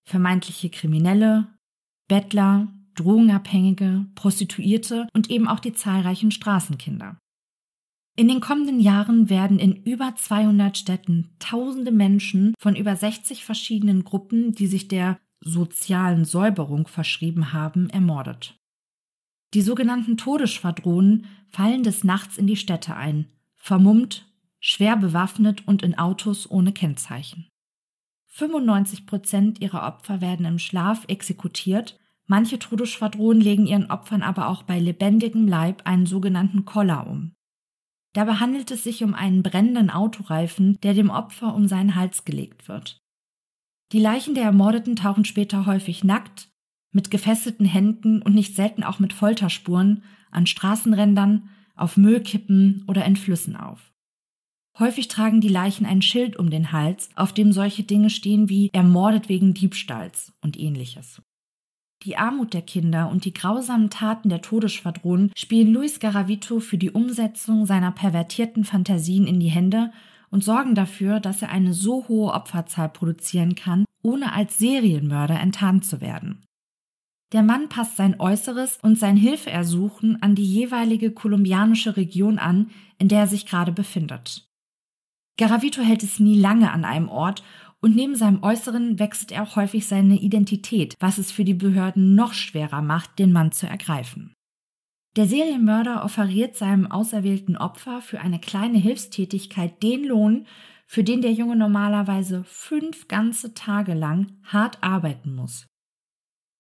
[0.06, 1.48] Vermeintliche Kriminelle,
[2.10, 7.18] Bettler, Drogenabhängige, Prostituierte und eben auch die zahlreichen Straßenkinder.
[8.18, 14.04] In den kommenden Jahren werden in über 200 Städten tausende Menschen von über 60 verschiedenen
[14.04, 18.60] Gruppen, die sich der sozialen Säuberung verschrieben haben, ermordet.
[19.54, 24.26] Die sogenannten Todesschwadronen fallen des Nachts in die Städte ein, vermummt,
[24.60, 27.48] schwer bewaffnet und in Autos ohne Kennzeichen.
[28.40, 32.00] 95 Prozent ihrer Opfer werden im Schlaf exekutiert.
[32.26, 37.34] Manche Todesschwadronen legen ihren Opfern aber auch bei lebendigem Leib einen sogenannten Koller um.
[38.14, 42.68] Dabei handelt es sich um einen brennenden Autoreifen, der dem Opfer um seinen Hals gelegt
[42.68, 43.02] wird.
[43.92, 46.50] Die Leichen der Ermordeten tauchen später häufig nackt,
[46.92, 53.16] mit gefesselten Händen und nicht selten auch mit Folterspuren an Straßenrändern, auf Müllkippen oder in
[53.16, 53.89] Flüssen auf.
[54.80, 58.70] Häufig tragen die Leichen ein Schild um den Hals, auf dem solche Dinge stehen wie
[58.72, 61.22] ermordet wegen Diebstahls und ähnliches.
[62.04, 66.92] Die Armut der Kinder und die grausamen Taten der Todesschwadronen spielen Luis Garavito für die
[66.92, 69.92] Umsetzung seiner pervertierten Fantasien in die Hände
[70.30, 75.84] und sorgen dafür, dass er eine so hohe Opferzahl produzieren kann, ohne als Serienmörder enttarnt
[75.84, 76.42] zu werden.
[77.34, 83.10] Der Mann passt sein Äußeres und sein Hilfeersuchen an die jeweilige kolumbianische Region an, in
[83.10, 84.49] der er sich gerade befindet.
[85.40, 87.44] Garavito hält es nie lange an einem Ort
[87.80, 92.14] und neben seinem Äußeren wechselt er auch häufig seine Identität, was es für die Behörden
[92.14, 94.34] noch schwerer macht, den Mann zu ergreifen.
[95.16, 100.46] Der Serienmörder offeriert seinem auserwählten Opfer für eine kleine Hilfstätigkeit den Lohn,
[100.86, 105.68] für den der Junge normalerweise fünf ganze Tage lang hart arbeiten muss.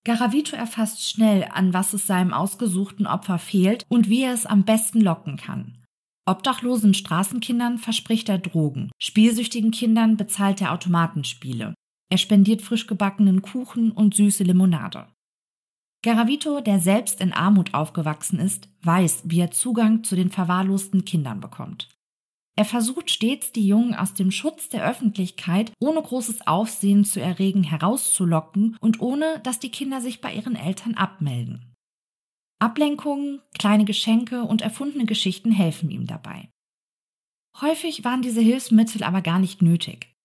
[0.05, 4.63] Garavito erfasst schnell, an was es seinem ausgesuchten Opfer fehlt und wie er es am
[4.63, 5.78] besten locken kann.
[6.29, 11.73] Obdachlosen Straßenkindern verspricht er Drogen, spielsüchtigen Kindern bezahlt er Automatenspiele.
[12.11, 15.07] Er spendiert frisch gebackenen Kuchen und süße Limonade.
[16.03, 21.39] Garavito, der selbst in Armut aufgewachsen ist, weiß, wie er Zugang zu den verwahrlosten Kindern
[21.39, 21.89] bekommt.
[22.55, 27.63] Er versucht stets, die Jungen aus dem Schutz der Öffentlichkeit ohne großes Aufsehen zu erregen
[27.63, 31.68] herauszulocken und ohne, dass die Kinder sich bei ihren Eltern abmelden.
[32.59, 36.49] Ablenkungen, kleine Geschenke und erfundene Geschichten helfen ihm dabei.
[37.61, 40.15] Häufig waren diese Hilfsmittel aber gar nicht nötig.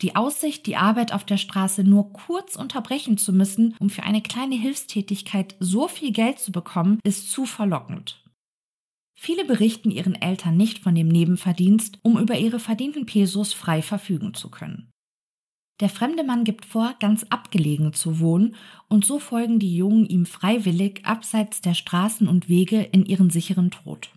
[0.00, 4.22] Die Aussicht, die Arbeit auf der Straße nur kurz unterbrechen zu müssen, um für eine
[4.22, 8.24] kleine Hilfstätigkeit so viel Geld zu bekommen, ist zu verlockend.
[9.20, 14.34] Viele berichten ihren Eltern nicht von dem Nebenverdienst, um über ihre verdienten Pesos frei verfügen
[14.34, 14.87] zu können.
[15.80, 18.56] Der fremde Mann gibt vor, ganz abgelegen zu wohnen,
[18.88, 23.70] und so folgen die Jungen ihm freiwillig abseits der Straßen und Wege in ihren sicheren
[23.70, 24.10] Tod.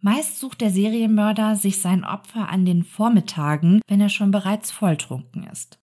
[0.00, 5.44] Meist sucht der Serienmörder sich sein Opfer an den Vormittagen, wenn er schon bereits volltrunken
[5.44, 5.78] ist.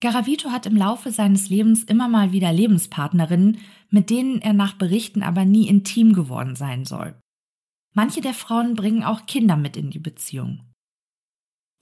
[0.00, 5.22] Garavito hat im Laufe seines Lebens immer mal wieder Lebenspartnerinnen, mit denen er nach Berichten
[5.22, 7.14] aber nie intim geworden sein soll.
[7.94, 10.71] Manche der Frauen bringen auch Kinder mit in die Beziehung.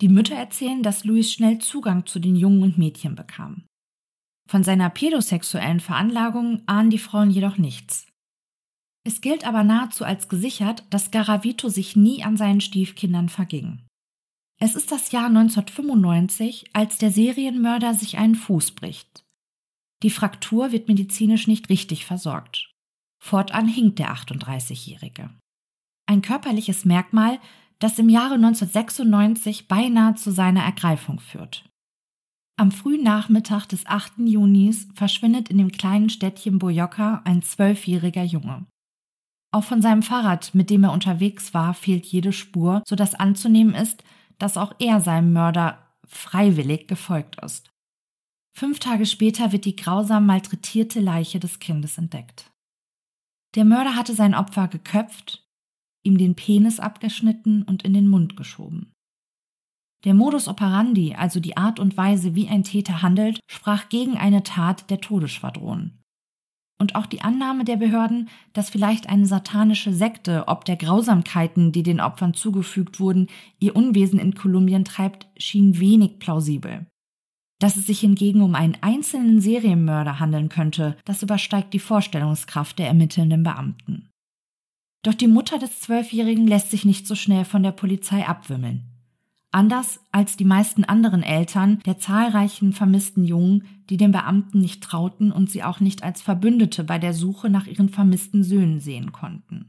[0.01, 3.67] Die Mütter erzählen, dass Luis schnell Zugang zu den Jungen und Mädchen bekam.
[4.49, 8.07] Von seiner pädosexuellen Veranlagung ahnen die Frauen jedoch nichts.
[9.05, 13.87] Es gilt aber nahezu als gesichert, dass Garavito sich nie an seinen Stiefkindern verging.
[14.59, 19.25] Es ist das Jahr 1995, als der Serienmörder sich einen Fuß bricht.
[20.03, 22.71] Die Fraktur wird medizinisch nicht richtig versorgt.
[23.23, 25.31] Fortan hinkt der 38-Jährige.
[26.07, 27.39] Ein körperliches Merkmal,
[27.81, 31.65] das im Jahre 1996 beinahe zu seiner Ergreifung führt.
[32.57, 34.19] Am frühen Nachmittag des 8.
[34.19, 38.67] Junis verschwindet in dem kleinen Städtchen Boyocca ein zwölfjähriger Junge.
[39.51, 43.75] Auch von seinem Fahrrad, mit dem er unterwegs war, fehlt jede Spur, so dass anzunehmen
[43.75, 44.05] ist,
[44.39, 47.71] dass auch er seinem Mörder freiwillig gefolgt ist.
[48.55, 52.53] Fünf Tage später wird die grausam malträtierte Leiche des Kindes entdeckt.
[53.55, 55.50] Der Mörder hatte sein Opfer geköpft,
[56.03, 58.93] ihm den Penis abgeschnitten und in den Mund geschoben.
[60.05, 64.43] Der Modus operandi, also die Art und Weise, wie ein Täter handelt, sprach gegen eine
[64.43, 66.01] Tat der Todesschwadronen
[66.81, 71.83] und auch die Annahme der Behörden, dass vielleicht eine satanische Sekte ob der Grausamkeiten, die
[71.83, 73.29] den Opfern zugefügt wurden,
[73.61, 76.87] ihr Unwesen in Kolumbien treibt, schien wenig plausibel.
[77.61, 82.89] Dass es sich hingegen um einen einzelnen Serienmörder handeln könnte, das übersteigt die Vorstellungskraft der
[82.89, 84.10] ermittelnden Beamten.
[85.03, 88.87] Doch die Mutter des Zwölfjährigen lässt sich nicht so schnell von der Polizei abwimmeln.
[89.53, 95.33] Anders als die meisten anderen Eltern der zahlreichen vermissten Jungen, die den Beamten nicht trauten
[95.33, 99.69] und sie auch nicht als Verbündete bei der Suche nach ihren vermissten Söhnen sehen konnten.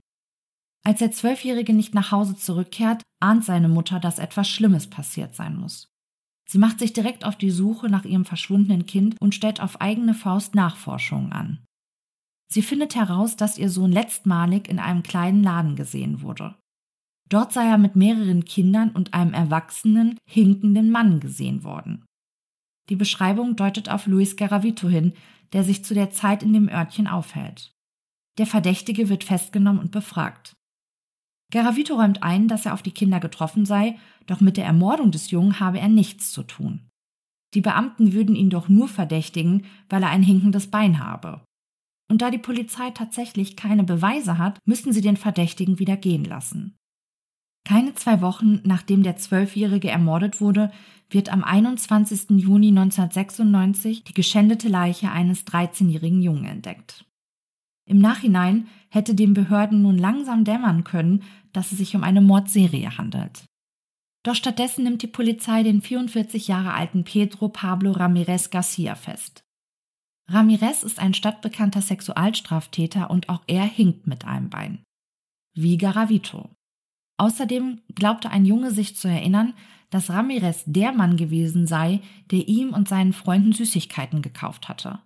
[0.84, 5.56] Als der Zwölfjährige nicht nach Hause zurückkehrt, ahnt seine Mutter, dass etwas Schlimmes passiert sein
[5.56, 5.88] muss.
[6.48, 10.14] Sie macht sich direkt auf die Suche nach ihrem verschwundenen Kind und stellt auf eigene
[10.14, 11.64] Faust Nachforschungen an.
[12.52, 16.56] Sie findet heraus, dass ihr Sohn letztmalig in einem kleinen Laden gesehen wurde.
[17.30, 22.04] Dort sei er mit mehreren Kindern und einem erwachsenen, hinkenden Mann gesehen worden.
[22.90, 25.14] Die Beschreibung deutet auf Luis Garavito hin,
[25.54, 27.72] der sich zu der Zeit in dem Örtchen aufhält.
[28.38, 30.54] Der Verdächtige wird festgenommen und befragt.
[31.54, 35.32] Garavito räumt ein, dass er auf die Kinder getroffen sei, doch mit der Ermordung des
[35.32, 36.90] Jungen habe er nichts zu tun.
[37.54, 41.42] Die Beamten würden ihn doch nur verdächtigen, weil er ein hinkendes Bein habe.
[42.12, 46.76] Und da die Polizei tatsächlich keine Beweise hat, müssen sie den Verdächtigen wieder gehen lassen.
[47.64, 50.74] Keine zwei Wochen nachdem der Zwölfjährige ermordet wurde,
[51.10, 52.32] wird am 21.
[52.32, 57.06] Juni 1996 die geschändete Leiche eines 13-jährigen Jungen entdeckt.
[57.86, 62.98] Im Nachhinein hätte den Behörden nun langsam dämmern können, dass es sich um eine Mordserie
[62.98, 63.46] handelt.
[64.24, 69.46] Doch stattdessen nimmt die Polizei den 44 Jahre alten Pedro Pablo Ramirez Garcia fest.
[70.32, 74.84] Ramirez ist ein stadtbekannter Sexualstraftäter und auch er hinkt mit einem Bein.
[75.54, 76.50] Wie Garavito.
[77.18, 79.54] Außerdem glaubte ein Junge sich zu erinnern,
[79.90, 82.00] dass Ramirez der Mann gewesen sei,
[82.32, 85.00] der ihm und seinen Freunden Süßigkeiten gekauft hatte.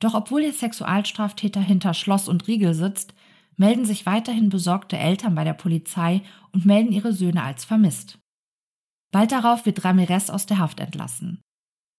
[0.00, 3.12] Doch obwohl der Sexualstraftäter hinter Schloss und Riegel sitzt,
[3.56, 6.22] melden sich weiterhin besorgte Eltern bei der Polizei
[6.52, 8.18] und melden ihre Söhne als vermisst.
[9.12, 11.42] Bald darauf wird Ramirez aus der Haft entlassen.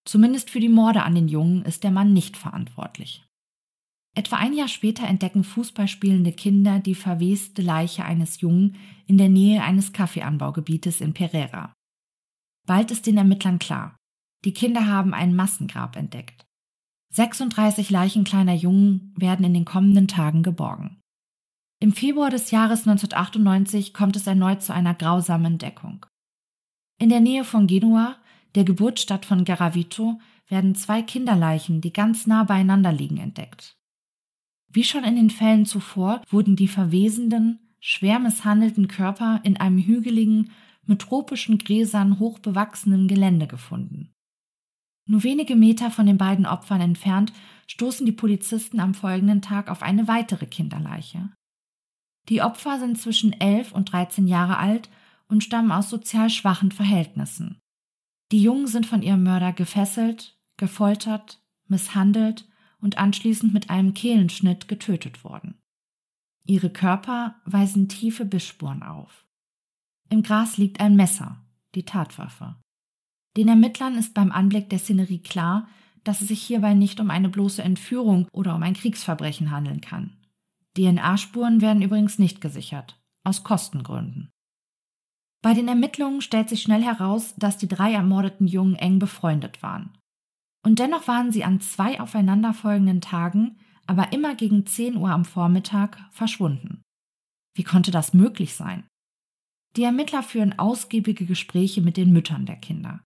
[0.05, 3.23] Zumindest für die Morde an den Jungen ist der Mann nicht verantwortlich.
[4.13, 9.63] Etwa ein Jahr später entdecken Fußballspielende Kinder die verweste Leiche eines Jungen in der Nähe
[9.63, 11.73] eines Kaffeeanbaugebietes in Pereira.
[12.67, 13.95] Bald ist den Ermittlern klar,
[14.43, 16.45] die Kinder haben ein Massengrab entdeckt.
[17.13, 20.99] 36 Leichen kleiner Jungen werden in den kommenden Tagen geborgen.
[21.79, 26.05] Im Februar des Jahres 1998 kommt es erneut zu einer grausamen Entdeckung.
[26.99, 28.17] In der Nähe von Genua,
[28.55, 33.77] der Geburtsstadt von Garavito, werden zwei Kinderleichen, die ganz nah beieinander liegen, entdeckt.
[34.67, 40.51] Wie schon in den Fällen zuvor wurden die verwesenden, schwer misshandelten Körper in einem hügeligen,
[40.85, 44.13] mit tropischen Gräsern hoch bewachsenen Gelände gefunden.
[45.07, 47.33] Nur wenige Meter von den beiden Opfern entfernt
[47.67, 51.29] stoßen die Polizisten am folgenden Tag auf eine weitere Kinderleiche.
[52.29, 54.89] Die Opfer sind zwischen elf und dreizehn Jahre alt
[55.27, 57.60] und stammen aus sozial schwachen Verhältnissen.
[58.31, 62.47] Die Jungen sind von ihrem Mörder gefesselt, gefoltert, misshandelt
[62.79, 65.59] und anschließend mit einem Kehlenschnitt getötet worden.
[66.45, 69.25] Ihre Körper weisen tiefe Bissspuren auf.
[70.09, 71.43] Im Gras liegt ein Messer,
[71.75, 72.55] die Tatwaffe.
[73.37, 75.67] Den Ermittlern ist beim Anblick der Szenerie klar,
[76.03, 80.17] dass es sich hierbei nicht um eine bloße Entführung oder um ein Kriegsverbrechen handeln kann.
[80.77, 84.31] DNA-Spuren werden übrigens nicht gesichert, aus Kostengründen.
[85.41, 89.97] Bei den Ermittlungen stellt sich schnell heraus, dass die drei ermordeten Jungen eng befreundet waren.
[90.63, 95.97] Und dennoch waren sie an zwei aufeinanderfolgenden Tagen, aber immer gegen 10 Uhr am Vormittag,
[96.11, 96.83] verschwunden.
[97.55, 98.83] Wie konnte das möglich sein?
[99.75, 103.01] Die Ermittler führen ausgiebige Gespräche mit den Müttern der Kinder.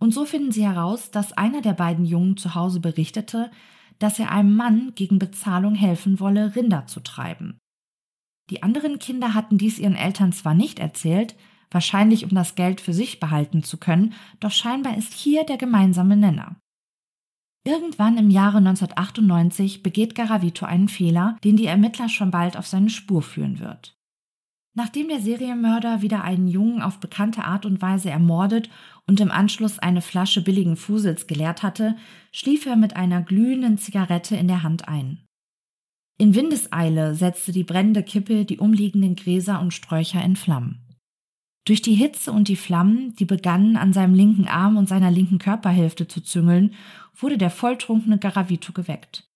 [0.00, 3.50] Und so finden sie heraus, dass einer der beiden Jungen zu Hause berichtete,
[3.98, 7.58] dass er einem Mann gegen Bezahlung helfen wolle, Rinder zu treiben.
[8.50, 11.34] Die anderen Kinder hatten dies ihren Eltern zwar nicht erzählt,
[11.74, 16.16] wahrscheinlich um das Geld für sich behalten zu können, doch scheinbar ist hier der gemeinsame
[16.16, 16.56] Nenner.
[17.66, 22.90] Irgendwann im Jahre 1998 begeht Garavito einen Fehler, den die Ermittler schon bald auf seine
[22.90, 23.96] Spur führen wird.
[24.76, 28.68] Nachdem der Serienmörder wieder einen Jungen auf bekannte Art und Weise ermordet
[29.06, 31.96] und im Anschluss eine Flasche billigen Fusels geleert hatte,
[32.32, 35.24] schlief er mit einer glühenden Zigarette in der Hand ein.
[36.18, 40.83] In Windeseile setzte die brennende Kippe die umliegenden Gräser und Sträucher in Flammen.
[41.64, 45.38] Durch die Hitze und die Flammen, die begannen an seinem linken Arm und seiner linken
[45.38, 46.74] Körperhälfte zu züngeln,
[47.16, 49.30] wurde der volltrunkene Garavito geweckt.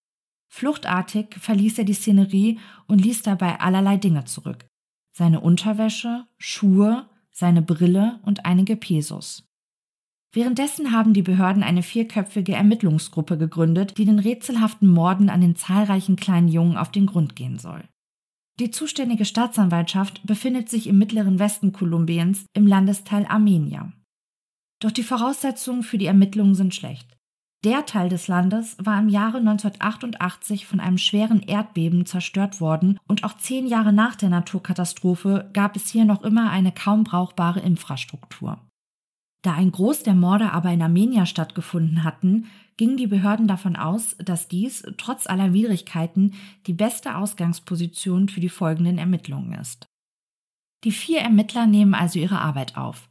[0.50, 4.66] Fluchtartig verließ er die Szenerie und ließ dabei allerlei Dinge zurück.
[5.12, 9.44] Seine Unterwäsche, Schuhe, seine Brille und einige Pesos.
[10.32, 16.16] Währenddessen haben die Behörden eine vierköpfige Ermittlungsgruppe gegründet, die den rätselhaften Morden an den zahlreichen
[16.16, 17.84] kleinen Jungen auf den Grund gehen soll.
[18.60, 23.92] Die zuständige Staatsanwaltschaft befindet sich im mittleren Westen Kolumbiens im Landesteil Armenia.
[24.80, 27.16] Doch die Voraussetzungen für die Ermittlungen sind schlecht.
[27.64, 33.24] Der Teil des Landes war im Jahre 1988 von einem schweren Erdbeben zerstört worden und
[33.24, 38.60] auch zehn Jahre nach der Naturkatastrophe gab es hier noch immer eine kaum brauchbare Infrastruktur.
[39.42, 42.46] Da ein Groß der Morde aber in Armenia stattgefunden hatten,
[42.78, 46.32] gingen die Behörden davon aus, dass dies trotz aller Widrigkeiten
[46.66, 49.88] die beste Ausgangsposition für die folgenden Ermittlungen ist.
[50.84, 53.10] Die vier Ermittler nehmen also ihre Arbeit auf.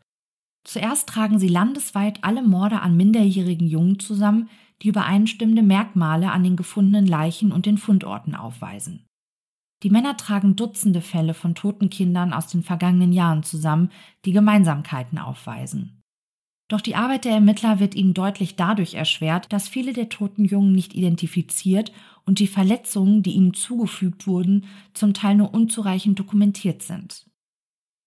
[0.63, 4.49] Zuerst tragen sie landesweit alle Morde an minderjährigen Jungen zusammen,
[4.81, 9.05] die übereinstimmende Merkmale an den gefundenen Leichen und den Fundorten aufweisen.
[9.83, 13.91] Die Männer tragen Dutzende Fälle von toten Kindern aus den vergangenen Jahren zusammen,
[14.25, 15.96] die Gemeinsamkeiten aufweisen.
[16.67, 20.73] Doch die Arbeit der Ermittler wird ihnen deutlich dadurch erschwert, dass viele der toten Jungen
[20.73, 21.93] nicht identifiziert
[22.25, 27.25] und die Verletzungen, die ihnen zugefügt wurden, zum Teil nur unzureichend dokumentiert sind.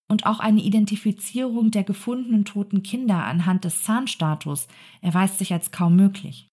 [0.09, 4.67] Und auch eine Identifizierung der gefundenen toten Kinder anhand des Zahnstatus
[5.01, 6.49] erweist sich als kaum möglich.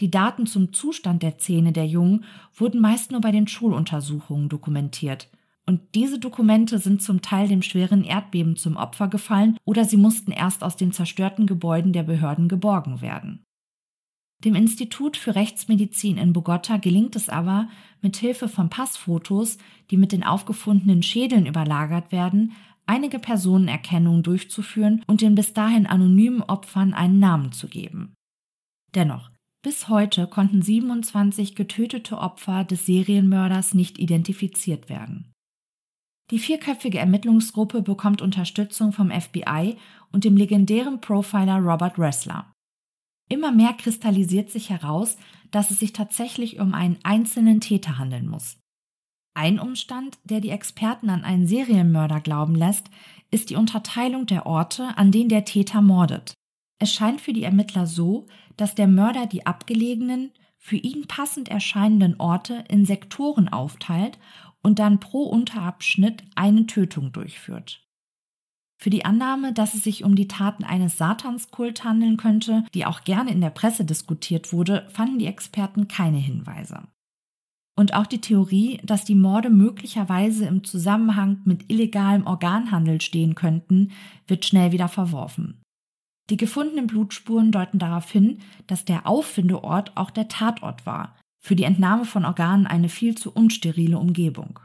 [0.00, 2.24] Die Daten zum Zustand der Zähne der Jungen
[2.54, 5.30] wurden meist nur bei den Schuluntersuchungen dokumentiert–
[5.66, 10.32] und diese Dokumente sind zum Teil dem schweren Erdbeben zum Opfer gefallen oder sie mussten
[10.32, 13.44] erst aus den zerstörten Gebäuden der Behörden geborgen werden.
[14.44, 17.68] Dem Institut für Rechtsmedizin in Bogota gelingt es aber,
[18.00, 19.56] mit Hilfe von Passfotos,
[19.90, 22.52] die mit den aufgefundenen Schädeln überlagert werden,
[22.84, 28.14] einige Personenerkennung durchzuführen und den bis dahin anonymen Opfern einen Namen zu geben.
[28.96, 29.30] Dennoch,
[29.62, 35.31] bis heute konnten 27 getötete Opfer des Serienmörders nicht identifiziert werden.
[36.32, 39.76] Die vierköpfige Ermittlungsgruppe bekommt Unterstützung vom FBI
[40.12, 42.50] und dem legendären Profiler Robert Ressler.
[43.28, 45.18] Immer mehr kristallisiert sich heraus,
[45.50, 48.56] dass es sich tatsächlich um einen einzelnen Täter handeln muss.
[49.34, 52.86] Ein Umstand, der die Experten an einen Serienmörder glauben lässt,
[53.30, 56.32] ist die Unterteilung der Orte, an denen der Täter mordet.
[56.78, 58.26] Es scheint für die Ermittler so,
[58.56, 64.18] dass der Mörder die abgelegenen, für ihn passend erscheinenden Orte in Sektoren aufteilt
[64.62, 67.86] und dann pro Unterabschnitt eine Tötung durchführt.
[68.82, 73.04] Für die Annahme, dass es sich um die Taten eines Satanskult handeln könnte, die auch
[73.04, 76.82] gerne in der Presse diskutiert wurde, fanden die Experten keine Hinweise.
[77.76, 83.92] Und auch die Theorie, dass die Morde möglicherweise im Zusammenhang mit illegalem Organhandel stehen könnten,
[84.26, 85.62] wird schnell wieder verworfen.
[86.28, 91.64] Die gefundenen Blutspuren deuten darauf hin, dass der Auffindeort auch der Tatort war, für die
[91.64, 94.60] Entnahme von Organen eine viel zu unsterile Umgebung.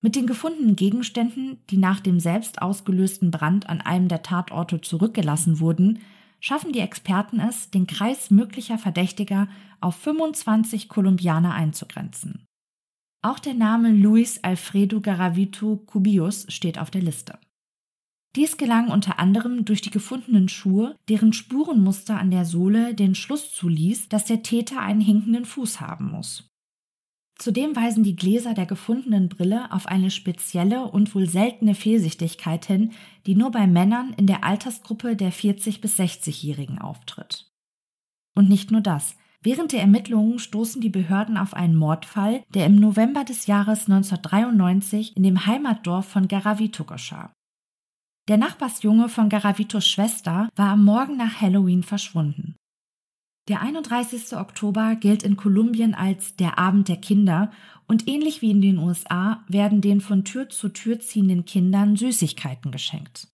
[0.00, 5.58] Mit den gefundenen Gegenständen, die nach dem selbst ausgelösten Brand an einem der Tatorte zurückgelassen
[5.58, 6.00] wurden,
[6.40, 9.48] schaffen die Experten es, den Kreis möglicher Verdächtiger
[9.80, 12.44] auf 25 Kolumbianer einzugrenzen.
[13.22, 17.38] Auch der Name Luis Alfredo Garavito Cubius steht auf der Liste.
[18.38, 23.52] Dies gelang unter anderem durch die gefundenen Schuhe, deren Spurenmuster an der Sohle den Schluss
[23.52, 26.48] zuließ, dass der Täter einen hinkenden Fuß haben muss.
[27.36, 32.92] Zudem weisen die Gläser der gefundenen Brille auf eine spezielle und wohl seltene Fehlsichtigkeit hin,
[33.26, 37.50] die nur bei Männern in der Altersgruppe der 40 bis 60-Jährigen auftritt.
[38.36, 39.16] Und nicht nur das.
[39.42, 45.16] Während der Ermittlungen stoßen die Behörden auf einen Mordfall, der im November des Jahres 1993
[45.16, 47.32] in dem Heimatdorf von Garavito geschah.
[48.28, 52.56] Der Nachbarsjunge von Garavitos Schwester war am Morgen nach Halloween verschwunden.
[53.48, 54.36] Der 31.
[54.36, 57.50] Oktober gilt in Kolumbien als der Abend der Kinder
[57.86, 62.70] und ähnlich wie in den USA werden den von Tür zu Tür ziehenden Kindern Süßigkeiten
[62.70, 63.28] geschenkt.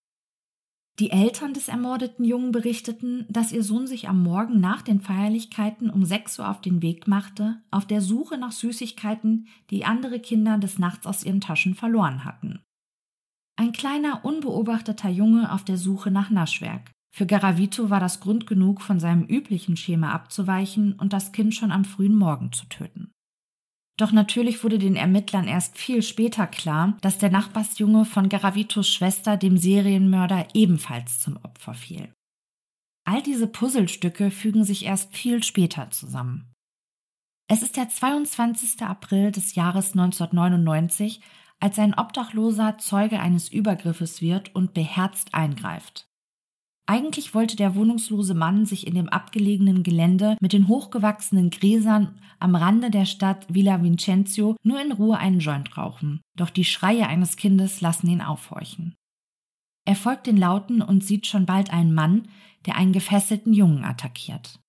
[1.00, 5.90] Die Eltern des ermordeten Jungen berichteten, dass ihr Sohn sich am Morgen nach den Feierlichkeiten
[5.90, 10.56] um 6 Uhr auf den Weg machte, auf der Suche nach Süßigkeiten, die andere Kinder
[10.58, 12.60] des Nachts aus ihren Taschen verloren hatten.
[13.56, 16.90] Ein kleiner, unbeobachteter Junge auf der Suche nach Naschwerk.
[17.14, 21.70] Für Garavito war das Grund genug, von seinem üblichen Schema abzuweichen und das Kind schon
[21.70, 23.12] am frühen Morgen zu töten.
[23.96, 29.36] Doch natürlich wurde den Ermittlern erst viel später klar, dass der Nachbarsjunge von Garavitos Schwester
[29.36, 32.12] dem Serienmörder ebenfalls zum Opfer fiel.
[33.06, 36.50] All diese Puzzlestücke fügen sich erst viel später zusammen.
[37.46, 38.82] Es ist der 22.
[38.82, 41.20] April des Jahres 1999,
[41.64, 46.06] als ein Obdachloser Zeuge eines Übergriffes wird und beherzt eingreift.
[46.86, 52.54] Eigentlich wollte der wohnungslose Mann sich in dem abgelegenen Gelände mit den hochgewachsenen Gräsern am
[52.54, 57.38] Rande der Stadt Villa Vincenzo nur in Ruhe einen Joint rauchen, doch die Schreie eines
[57.38, 58.94] Kindes lassen ihn aufhorchen.
[59.86, 62.28] Er folgt den Lauten und sieht schon bald einen Mann,
[62.66, 64.60] der einen gefesselten Jungen attackiert.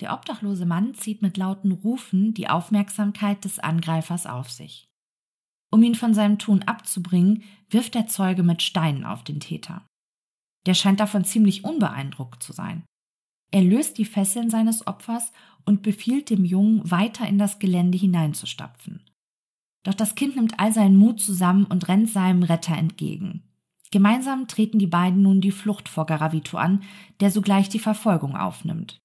[0.00, 4.86] Der obdachlose Mann zieht mit lauten Rufen die Aufmerksamkeit des Angreifers auf sich.
[5.74, 9.82] Um ihn von seinem Tun abzubringen, wirft der Zeuge mit Steinen auf den Täter.
[10.66, 12.84] Der scheint davon ziemlich unbeeindruckt zu sein.
[13.50, 15.32] Er löst die Fesseln seines Opfers
[15.64, 19.02] und befiehlt dem Jungen, weiter in das Gelände hineinzustapfen.
[19.82, 23.42] Doch das Kind nimmt all seinen Mut zusammen und rennt seinem Retter entgegen.
[23.90, 26.84] Gemeinsam treten die beiden nun die Flucht vor Garavito an,
[27.18, 29.00] der sogleich die Verfolgung aufnimmt.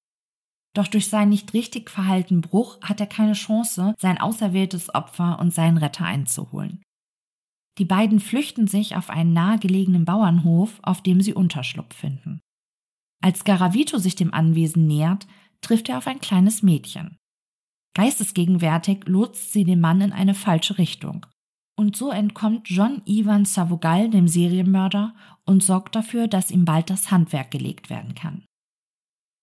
[0.74, 5.52] Doch durch seinen nicht richtig verhaltenen Bruch hat er keine Chance, sein auserwähltes Opfer und
[5.52, 6.82] seinen Retter einzuholen.
[7.78, 12.40] Die beiden flüchten sich auf einen nahegelegenen Bauernhof, auf dem sie Unterschlupf finden.
[13.22, 15.26] Als Garavito sich dem Anwesen nähert,
[15.60, 17.16] trifft er auf ein kleines Mädchen.
[17.94, 21.26] Geistesgegenwärtig lotst sie den Mann in eine falsche Richtung.
[21.76, 25.14] Und so entkommt John Ivan Savogal dem Serienmörder
[25.44, 28.44] und sorgt dafür, dass ihm bald das Handwerk gelegt werden kann.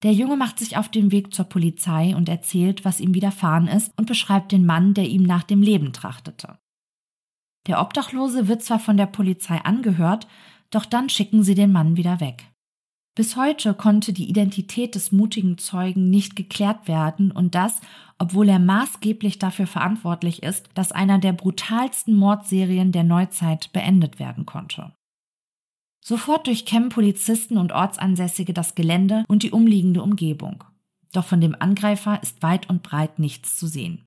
[0.04, 3.92] Der Junge macht sich auf den Weg zur Polizei und erzählt, was ihm widerfahren ist
[3.98, 6.60] und beschreibt den Mann, der ihm nach dem Leben trachtete.
[7.68, 10.28] Der Obdachlose wird zwar von der Polizei angehört,
[10.70, 12.52] doch dann schicken sie den Mann wieder weg.
[13.16, 17.82] Bis heute konnte die Identität des mutigen Zeugen nicht geklärt werden und das,
[18.20, 24.46] obwohl er maßgeblich dafür verantwortlich ist, dass einer der brutalsten Mordserien der Neuzeit beendet werden
[24.46, 24.94] konnte.
[26.08, 30.64] Sofort durchkämmen Polizisten und Ortsansässige das Gelände und die umliegende Umgebung.
[31.12, 34.06] Doch von dem Angreifer ist weit und breit nichts zu sehen.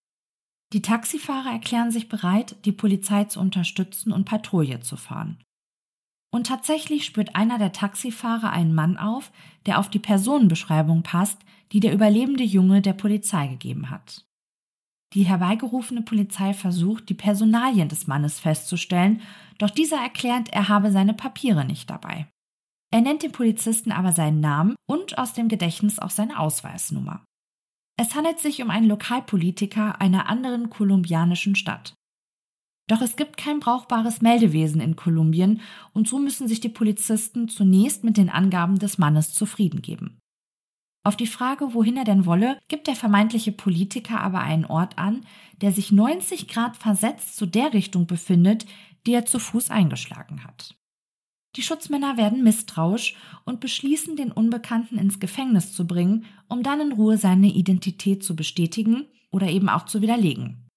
[0.72, 5.44] Die Taxifahrer erklären sich bereit, die Polizei zu unterstützen und Patrouille zu fahren.
[6.32, 9.30] Und tatsächlich spürt einer der Taxifahrer einen Mann auf,
[9.66, 11.42] der auf die Personenbeschreibung passt,
[11.72, 14.24] die der überlebende Junge der Polizei gegeben hat.
[15.14, 19.22] Die herbeigerufene Polizei versucht, die Personalien des Mannes festzustellen,
[19.58, 22.28] doch dieser erklärt, er habe seine Papiere nicht dabei.
[22.92, 27.24] Er nennt dem Polizisten aber seinen Namen und aus dem Gedächtnis auch seine Ausweisnummer.
[27.96, 31.94] Es handelt sich um einen Lokalpolitiker einer anderen kolumbianischen Stadt.
[32.88, 35.60] Doch es gibt kein brauchbares Meldewesen in Kolumbien
[35.92, 40.19] und so müssen sich die Polizisten zunächst mit den Angaben des Mannes zufrieden geben.
[41.02, 45.24] Auf die Frage, wohin er denn wolle, gibt der vermeintliche Politiker aber einen Ort an,
[45.62, 48.66] der sich 90 Grad versetzt zu der Richtung befindet,
[49.06, 50.76] die er zu Fuß eingeschlagen hat.
[51.56, 56.92] Die Schutzmänner werden misstrauisch und beschließen, den Unbekannten ins Gefängnis zu bringen, um dann in
[56.92, 60.68] Ruhe seine Identität zu bestätigen oder eben auch zu widerlegen.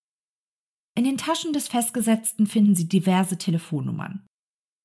[0.95, 4.25] In den Taschen des Festgesetzten finden sie diverse Telefonnummern.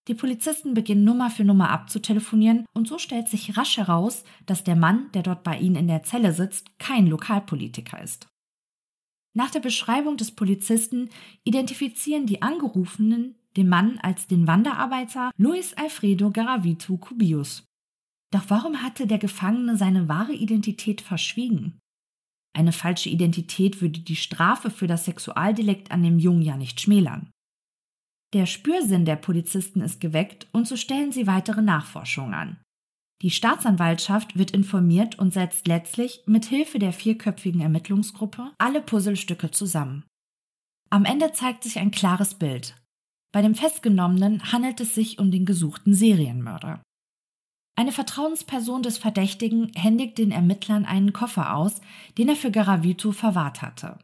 [0.08, 4.74] Die Polizisten beginnen Nummer für Nummer abzutelefonieren und so stellt sich rasch heraus, dass der
[4.74, 8.26] Mann, der dort bei ihnen in der Zelle sitzt, kein Lokalpolitiker ist.
[9.36, 11.10] Nach der Beschreibung des Polizisten
[11.44, 17.64] identifizieren die Angerufenen den Mann als den Wanderarbeiter Luis Alfredo Garavito Cubius.
[18.32, 21.78] Doch warum hatte der Gefangene seine wahre Identität verschwiegen?
[22.56, 27.30] Eine falsche Identität würde die Strafe für das Sexualdelikt an dem Jungen ja nicht schmälern.
[28.34, 32.60] Der Spürsinn der Polizisten ist geweckt und so stellen sie weitere Nachforschungen an.
[33.22, 40.04] Die Staatsanwaltschaft wird informiert und setzt letztlich mit Hilfe der vierköpfigen Ermittlungsgruppe alle Puzzlestücke zusammen.
[40.90, 42.76] Am Ende zeigt sich ein klares Bild.
[43.32, 46.82] Bei dem Festgenommenen handelt es sich um den gesuchten Serienmörder.
[47.76, 51.80] Eine Vertrauensperson des Verdächtigen händigt den Ermittlern einen Koffer aus,
[52.18, 53.98] den er für Garavito verwahrt hatte.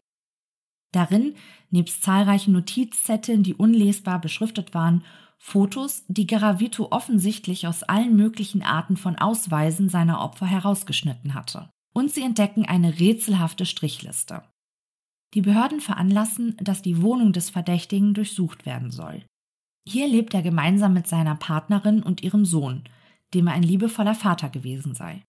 [0.95, 1.35] Darin,
[1.71, 5.05] nebst zahlreichen Notizzetteln, die unlesbar beschriftet waren,
[5.39, 11.69] Fotos, die Garavito offensichtlich aus allen möglichen Arten von Ausweisen seiner Opfer herausgeschnitten hatte.
[11.93, 14.43] Und sie entdecken eine rätselhafte Strichliste.
[15.35, 19.23] Die Behörden veranlassen, dass die Wohnung des Verdächtigen durchsucht werden soll.
[19.87, 22.85] Hier lebt er gemeinsam mit seiner Partnerin und ihrem Sohn,
[23.35, 25.23] dem er ein liebevoller Vater gewesen sei.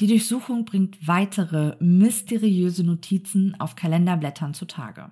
[0.00, 5.10] Die Durchsuchung bringt weitere mysteriöse Notizen auf Kalenderblättern zutage.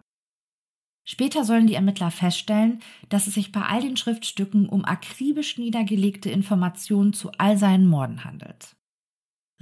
[1.05, 6.31] Später sollen die Ermittler feststellen, dass es sich bei all den Schriftstücken um akribisch niedergelegte
[6.31, 8.77] Informationen zu all seinen Morden handelt.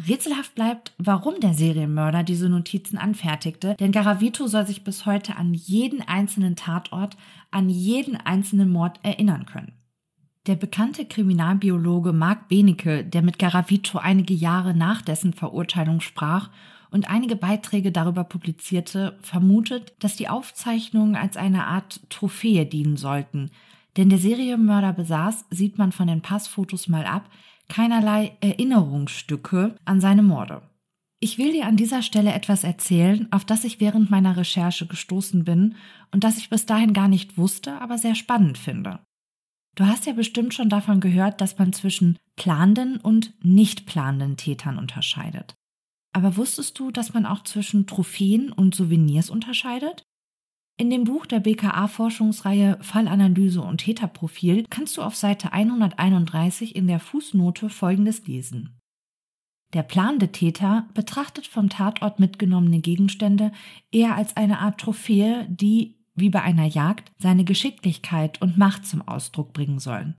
[0.09, 5.55] Rätselhaft bleibt, warum der Serienmörder diese Notizen anfertigte, denn Garavito soll sich bis heute an
[5.55, 7.16] jeden einzelnen Tatort,
[7.51, 9.76] an jeden einzelnen Mord erinnern können.
[10.47, 16.51] Der bekannte Kriminalbiologe Mark Benecke, der mit Garavito einige Jahre nach dessen Verurteilung sprach
[16.92, 23.51] und einige Beiträge darüber publizierte, vermutet, dass die Aufzeichnungen als eine Art Trophäe dienen sollten.
[23.97, 27.28] Denn der Serienmörder besaß, sieht man von den Passfotos mal ab,
[27.68, 30.62] keinerlei Erinnerungsstücke an seine Morde.
[31.18, 35.42] Ich will dir an dieser Stelle etwas erzählen, auf das ich während meiner Recherche gestoßen
[35.42, 35.74] bin
[36.12, 39.01] und das ich bis dahin gar nicht wusste, aber sehr spannend finde.
[39.77, 44.79] Du hast ja bestimmt schon davon gehört, dass man zwischen planenden und nicht planenden Tätern
[44.79, 45.55] unterscheidet.
[46.14, 50.03] Aber wusstest du, dass man auch zwischen Trophäen und Souvenirs unterscheidet?
[50.79, 57.01] In dem Buch der BKA-Forschungsreihe Fallanalyse und Täterprofil kannst du auf Seite 131 in der
[57.01, 58.79] Fußnote Folgendes lesen.
[59.74, 63.53] Der planende Täter betrachtet vom Tatort mitgenommene Gegenstände
[63.91, 69.06] eher als eine Art Trophäe, die wie bei einer Jagd, seine Geschicklichkeit und Macht zum
[69.06, 70.16] Ausdruck bringen sollen.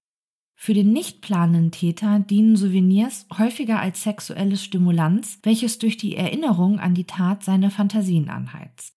[0.59, 6.79] Für den nicht planenden Täter dienen Souvenirs häufiger als sexuelles Stimulanz, welches durch die Erinnerung
[6.79, 8.95] an die Tat seine Fantasien anheizt.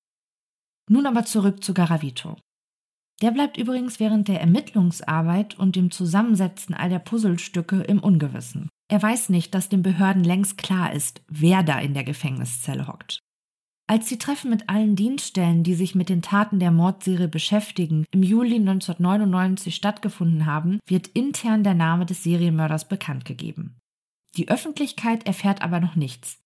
[0.88, 2.36] Nun aber zurück zu Garavito.
[3.20, 8.70] Der bleibt übrigens während der Ermittlungsarbeit und dem Zusammensetzen all der Puzzlestücke im Ungewissen.
[8.88, 13.20] Er weiß nicht, dass den Behörden längst klar ist, wer da in der Gefängniszelle hockt.
[13.90, 18.22] Als die Treffen mit allen Dienststellen, die sich mit den Taten der Mordserie beschäftigen, im
[18.22, 23.80] Juli 1999 stattgefunden haben, wird intern der Name des Serienmörders bekannt gegeben.
[24.36, 26.38] Die Öffentlichkeit erfährt aber noch nichts.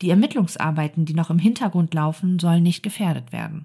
[0.00, 3.64] Die Ermittlungsarbeiten, die noch im Hintergrund laufen, sollen nicht gefährdet werden.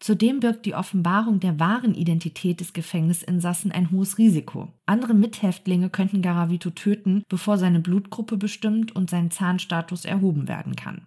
[0.00, 4.72] Zudem birgt die Offenbarung der wahren Identität des Gefängnisinsassen ein hohes Risiko.
[4.86, 11.04] Andere Mithäftlinge könnten Garavito töten, bevor seine Blutgruppe bestimmt und sein Zahnstatus erhoben werden kann.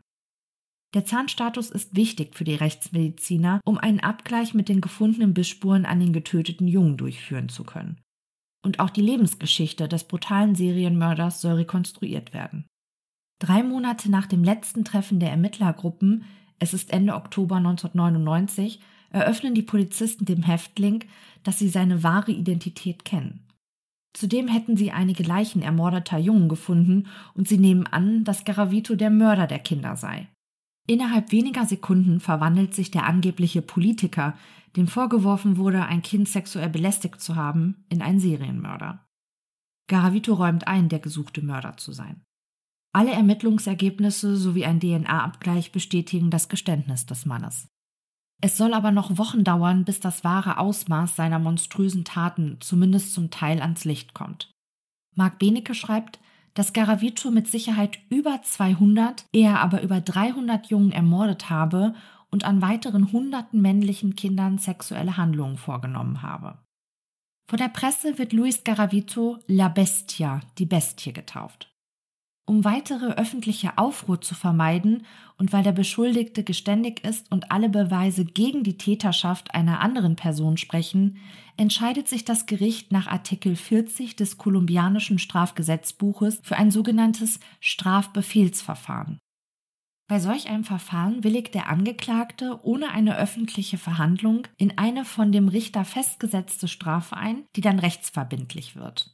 [0.93, 5.99] Der Zahnstatus ist wichtig für die Rechtsmediziner, um einen Abgleich mit den gefundenen Bissspuren an
[5.99, 7.97] den getöteten Jungen durchführen zu können.
[8.63, 12.65] Und auch die Lebensgeschichte des brutalen Serienmörders soll rekonstruiert werden.
[13.39, 16.25] Drei Monate nach dem letzten Treffen der Ermittlergruppen,
[16.59, 21.05] es ist Ende Oktober 1999, eröffnen die Polizisten dem Häftling,
[21.43, 23.47] dass sie seine wahre Identität kennen.
[24.13, 29.09] Zudem hätten sie einige Leichen ermordeter Jungen gefunden und sie nehmen an, dass Garavito der
[29.09, 30.27] Mörder der Kinder sei.
[30.88, 34.36] Innerhalb weniger Sekunden verwandelt sich der angebliche Politiker,
[34.75, 39.05] dem vorgeworfen wurde, ein Kind sexuell belästigt zu haben, in einen Serienmörder.
[39.88, 42.23] Garavito räumt ein, der gesuchte Mörder zu sein.
[42.93, 47.67] Alle Ermittlungsergebnisse sowie ein DNA-Abgleich bestätigen das Geständnis des Mannes.
[48.41, 53.29] Es soll aber noch Wochen dauern, bis das wahre Ausmaß seiner monströsen Taten zumindest zum
[53.29, 54.51] Teil ans Licht kommt.
[55.15, 56.19] Marc Benecke schreibt,
[56.53, 61.93] dass Garavito mit Sicherheit über 200, eher aber über 300 Jungen ermordet habe
[62.29, 66.57] und an weiteren hunderten männlichen Kindern sexuelle Handlungen vorgenommen habe.
[67.47, 71.70] Von der Presse wird Luis Garavito La Bestia, die Bestie, getauft.
[72.45, 75.05] Um weitere öffentliche Aufruhr zu vermeiden
[75.37, 80.57] und weil der Beschuldigte geständig ist und alle Beweise gegen die Täterschaft einer anderen Person
[80.57, 81.17] sprechen,
[81.55, 89.19] entscheidet sich das Gericht nach Artikel 40 des kolumbianischen Strafgesetzbuches für ein sogenanntes Strafbefehlsverfahren.
[90.11, 95.47] Bei solch einem Verfahren willigt der Angeklagte ohne eine öffentliche Verhandlung in eine von dem
[95.47, 99.13] Richter festgesetzte Strafe ein, die dann rechtsverbindlich wird.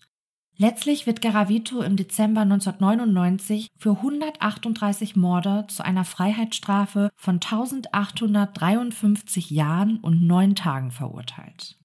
[0.59, 9.97] Letztlich wird Garavito im Dezember 1999 für 138 Morde zu einer Freiheitsstrafe von 1853 Jahren
[9.97, 11.77] und neun Tagen verurteilt.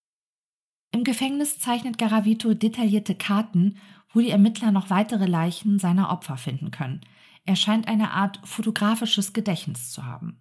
[0.90, 3.76] Im Gefängnis zeichnet Garavito detaillierte Karten,
[4.10, 7.02] wo die Ermittler noch weitere Leichen seiner Opfer finden können.
[7.44, 10.40] Er scheint eine Art fotografisches Gedächtnis zu haben.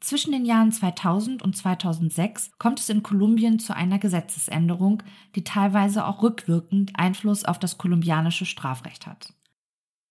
[0.00, 5.02] Zwischen den Jahren 2000 und 2006 kommt es in Kolumbien zu einer Gesetzesänderung,
[5.34, 9.34] die teilweise auch rückwirkend Einfluss auf das kolumbianische Strafrecht hat.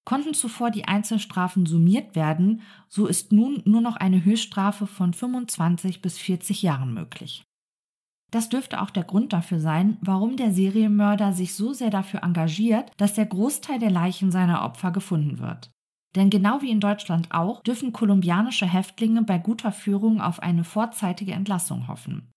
[0.04, 6.02] Konnten zuvor die Einzelstrafen summiert werden, so ist nun nur noch eine Höchststrafe von 25
[6.02, 7.44] bis 40 Jahren möglich.
[8.32, 12.92] Das dürfte auch der Grund dafür sein, warum der Serienmörder sich so sehr dafür engagiert,
[12.98, 15.72] dass der Großteil der Leichen seiner Opfer gefunden wird.
[16.18, 21.34] Denn genau wie in Deutschland auch, dürfen kolumbianische Häftlinge bei guter Führung auf eine vorzeitige
[21.34, 22.32] Entlassung hoffen.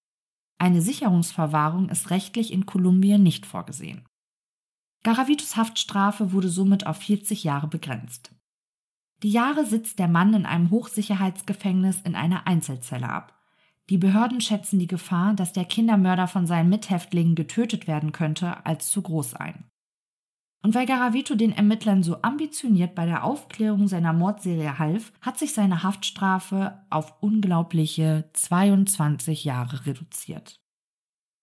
[0.59, 4.05] Eine Sicherungsverwahrung ist rechtlich in Kolumbien nicht vorgesehen.
[5.03, 8.35] Garavitos Haftstrafe wurde somit auf 40 Jahre begrenzt.
[9.23, 13.41] Die Jahre sitzt der Mann in einem Hochsicherheitsgefängnis in einer Einzelzelle ab.
[13.89, 18.91] Die Behörden schätzen die Gefahr, dass der Kindermörder von seinen Mithäftlingen getötet werden könnte, als
[18.91, 19.70] zu groß ein.
[20.63, 25.55] Und weil Garavito den Ermittlern so ambitioniert bei der Aufklärung seiner Mordserie half, hat sich
[25.55, 30.61] seine Haftstrafe auf unglaubliche 22 Jahre reduziert.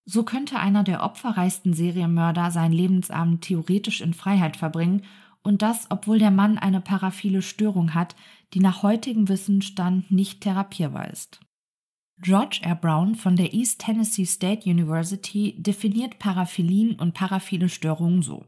[0.05, 5.03] So könnte einer der opferreichsten Serienmörder seinen Lebensabend theoretisch in Freiheit verbringen
[5.41, 8.15] und das, obwohl der Mann eine paraphile Störung hat,
[8.53, 11.39] die nach heutigem Wissensstand nicht therapierbar ist.
[12.19, 12.75] George R.
[12.75, 18.45] Brown von der East Tennessee State University definiert Paraphilien und paraphile Störungen so.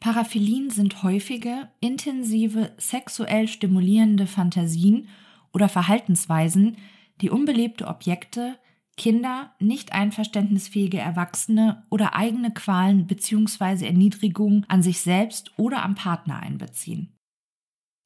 [0.00, 5.08] Paraphilien sind häufige, intensive, sexuell stimulierende Fantasien
[5.52, 6.76] oder Verhaltensweisen,
[7.20, 8.58] die unbelebte Objekte,
[8.96, 13.86] Kinder, nicht einverständnisfähige Erwachsene oder eigene Qualen bzw.
[13.86, 17.12] Erniedrigungen an sich selbst oder am Partner einbeziehen.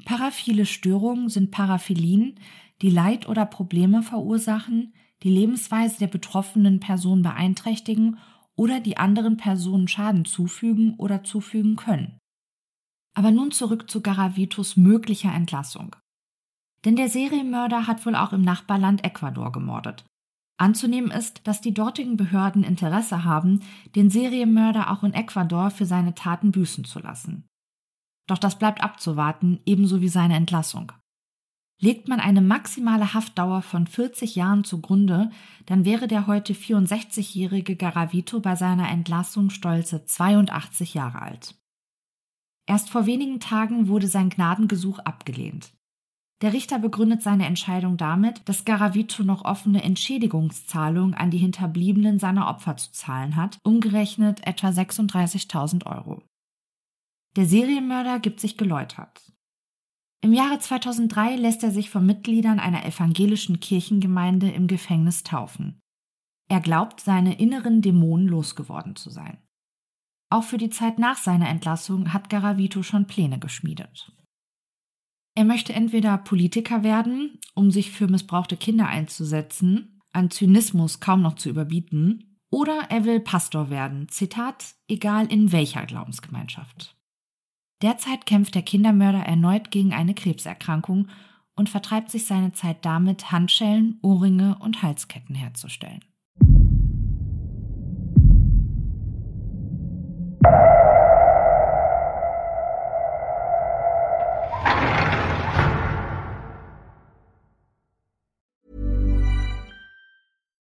[0.04, 2.34] Paraphile Störungen sind Paraphilien,
[2.82, 8.18] die Leid oder Probleme verursachen, die Lebensweise der betroffenen Person beeinträchtigen
[8.60, 12.18] oder die anderen Personen Schaden zufügen oder zufügen können.
[13.16, 15.96] Aber nun zurück zu Garavitos möglicher Entlassung.
[16.84, 20.04] Denn der Serienmörder hat wohl auch im Nachbarland Ecuador gemordet.
[20.58, 23.62] Anzunehmen ist, dass die dortigen Behörden Interesse haben,
[23.94, 27.46] den Serienmörder auch in Ecuador für seine Taten büßen zu lassen.
[28.26, 30.92] Doch das bleibt abzuwarten, ebenso wie seine Entlassung.
[31.82, 35.30] Legt man eine maximale Haftdauer von 40 Jahren zugrunde,
[35.64, 41.54] dann wäre der heute 64-jährige Garavito bei seiner Entlassung stolze 82 Jahre alt.
[42.66, 45.72] Erst vor wenigen Tagen wurde sein Gnadengesuch abgelehnt.
[46.42, 52.48] Der Richter begründet seine Entscheidung damit, dass Garavito noch offene Entschädigungszahlungen an die Hinterbliebenen seiner
[52.48, 56.22] Opfer zu zahlen hat, umgerechnet etwa 36.000 Euro.
[57.36, 59.32] Der Serienmörder gibt sich geläutert.
[60.22, 65.80] Im Jahre 2003 lässt er sich von Mitgliedern einer evangelischen Kirchengemeinde im Gefängnis taufen.
[66.48, 69.38] Er glaubt, seine inneren Dämonen losgeworden zu sein.
[70.30, 74.12] Auch für die Zeit nach seiner Entlassung hat Garavito schon Pläne geschmiedet.
[75.34, 81.36] Er möchte entweder Politiker werden, um sich für missbrauchte Kinder einzusetzen, an Zynismus kaum noch
[81.36, 86.99] zu überbieten, oder er will Pastor werden, Zitat, egal in welcher Glaubensgemeinschaft.
[87.82, 91.08] Derzeit kämpft der Kindermörder erneut gegen eine Krebserkrankung
[91.54, 96.04] und vertreibt sich seine Zeit damit, Handschellen, Ohrringe und Halsketten herzustellen.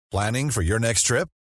[0.09, 1.27] Planning for your next trip?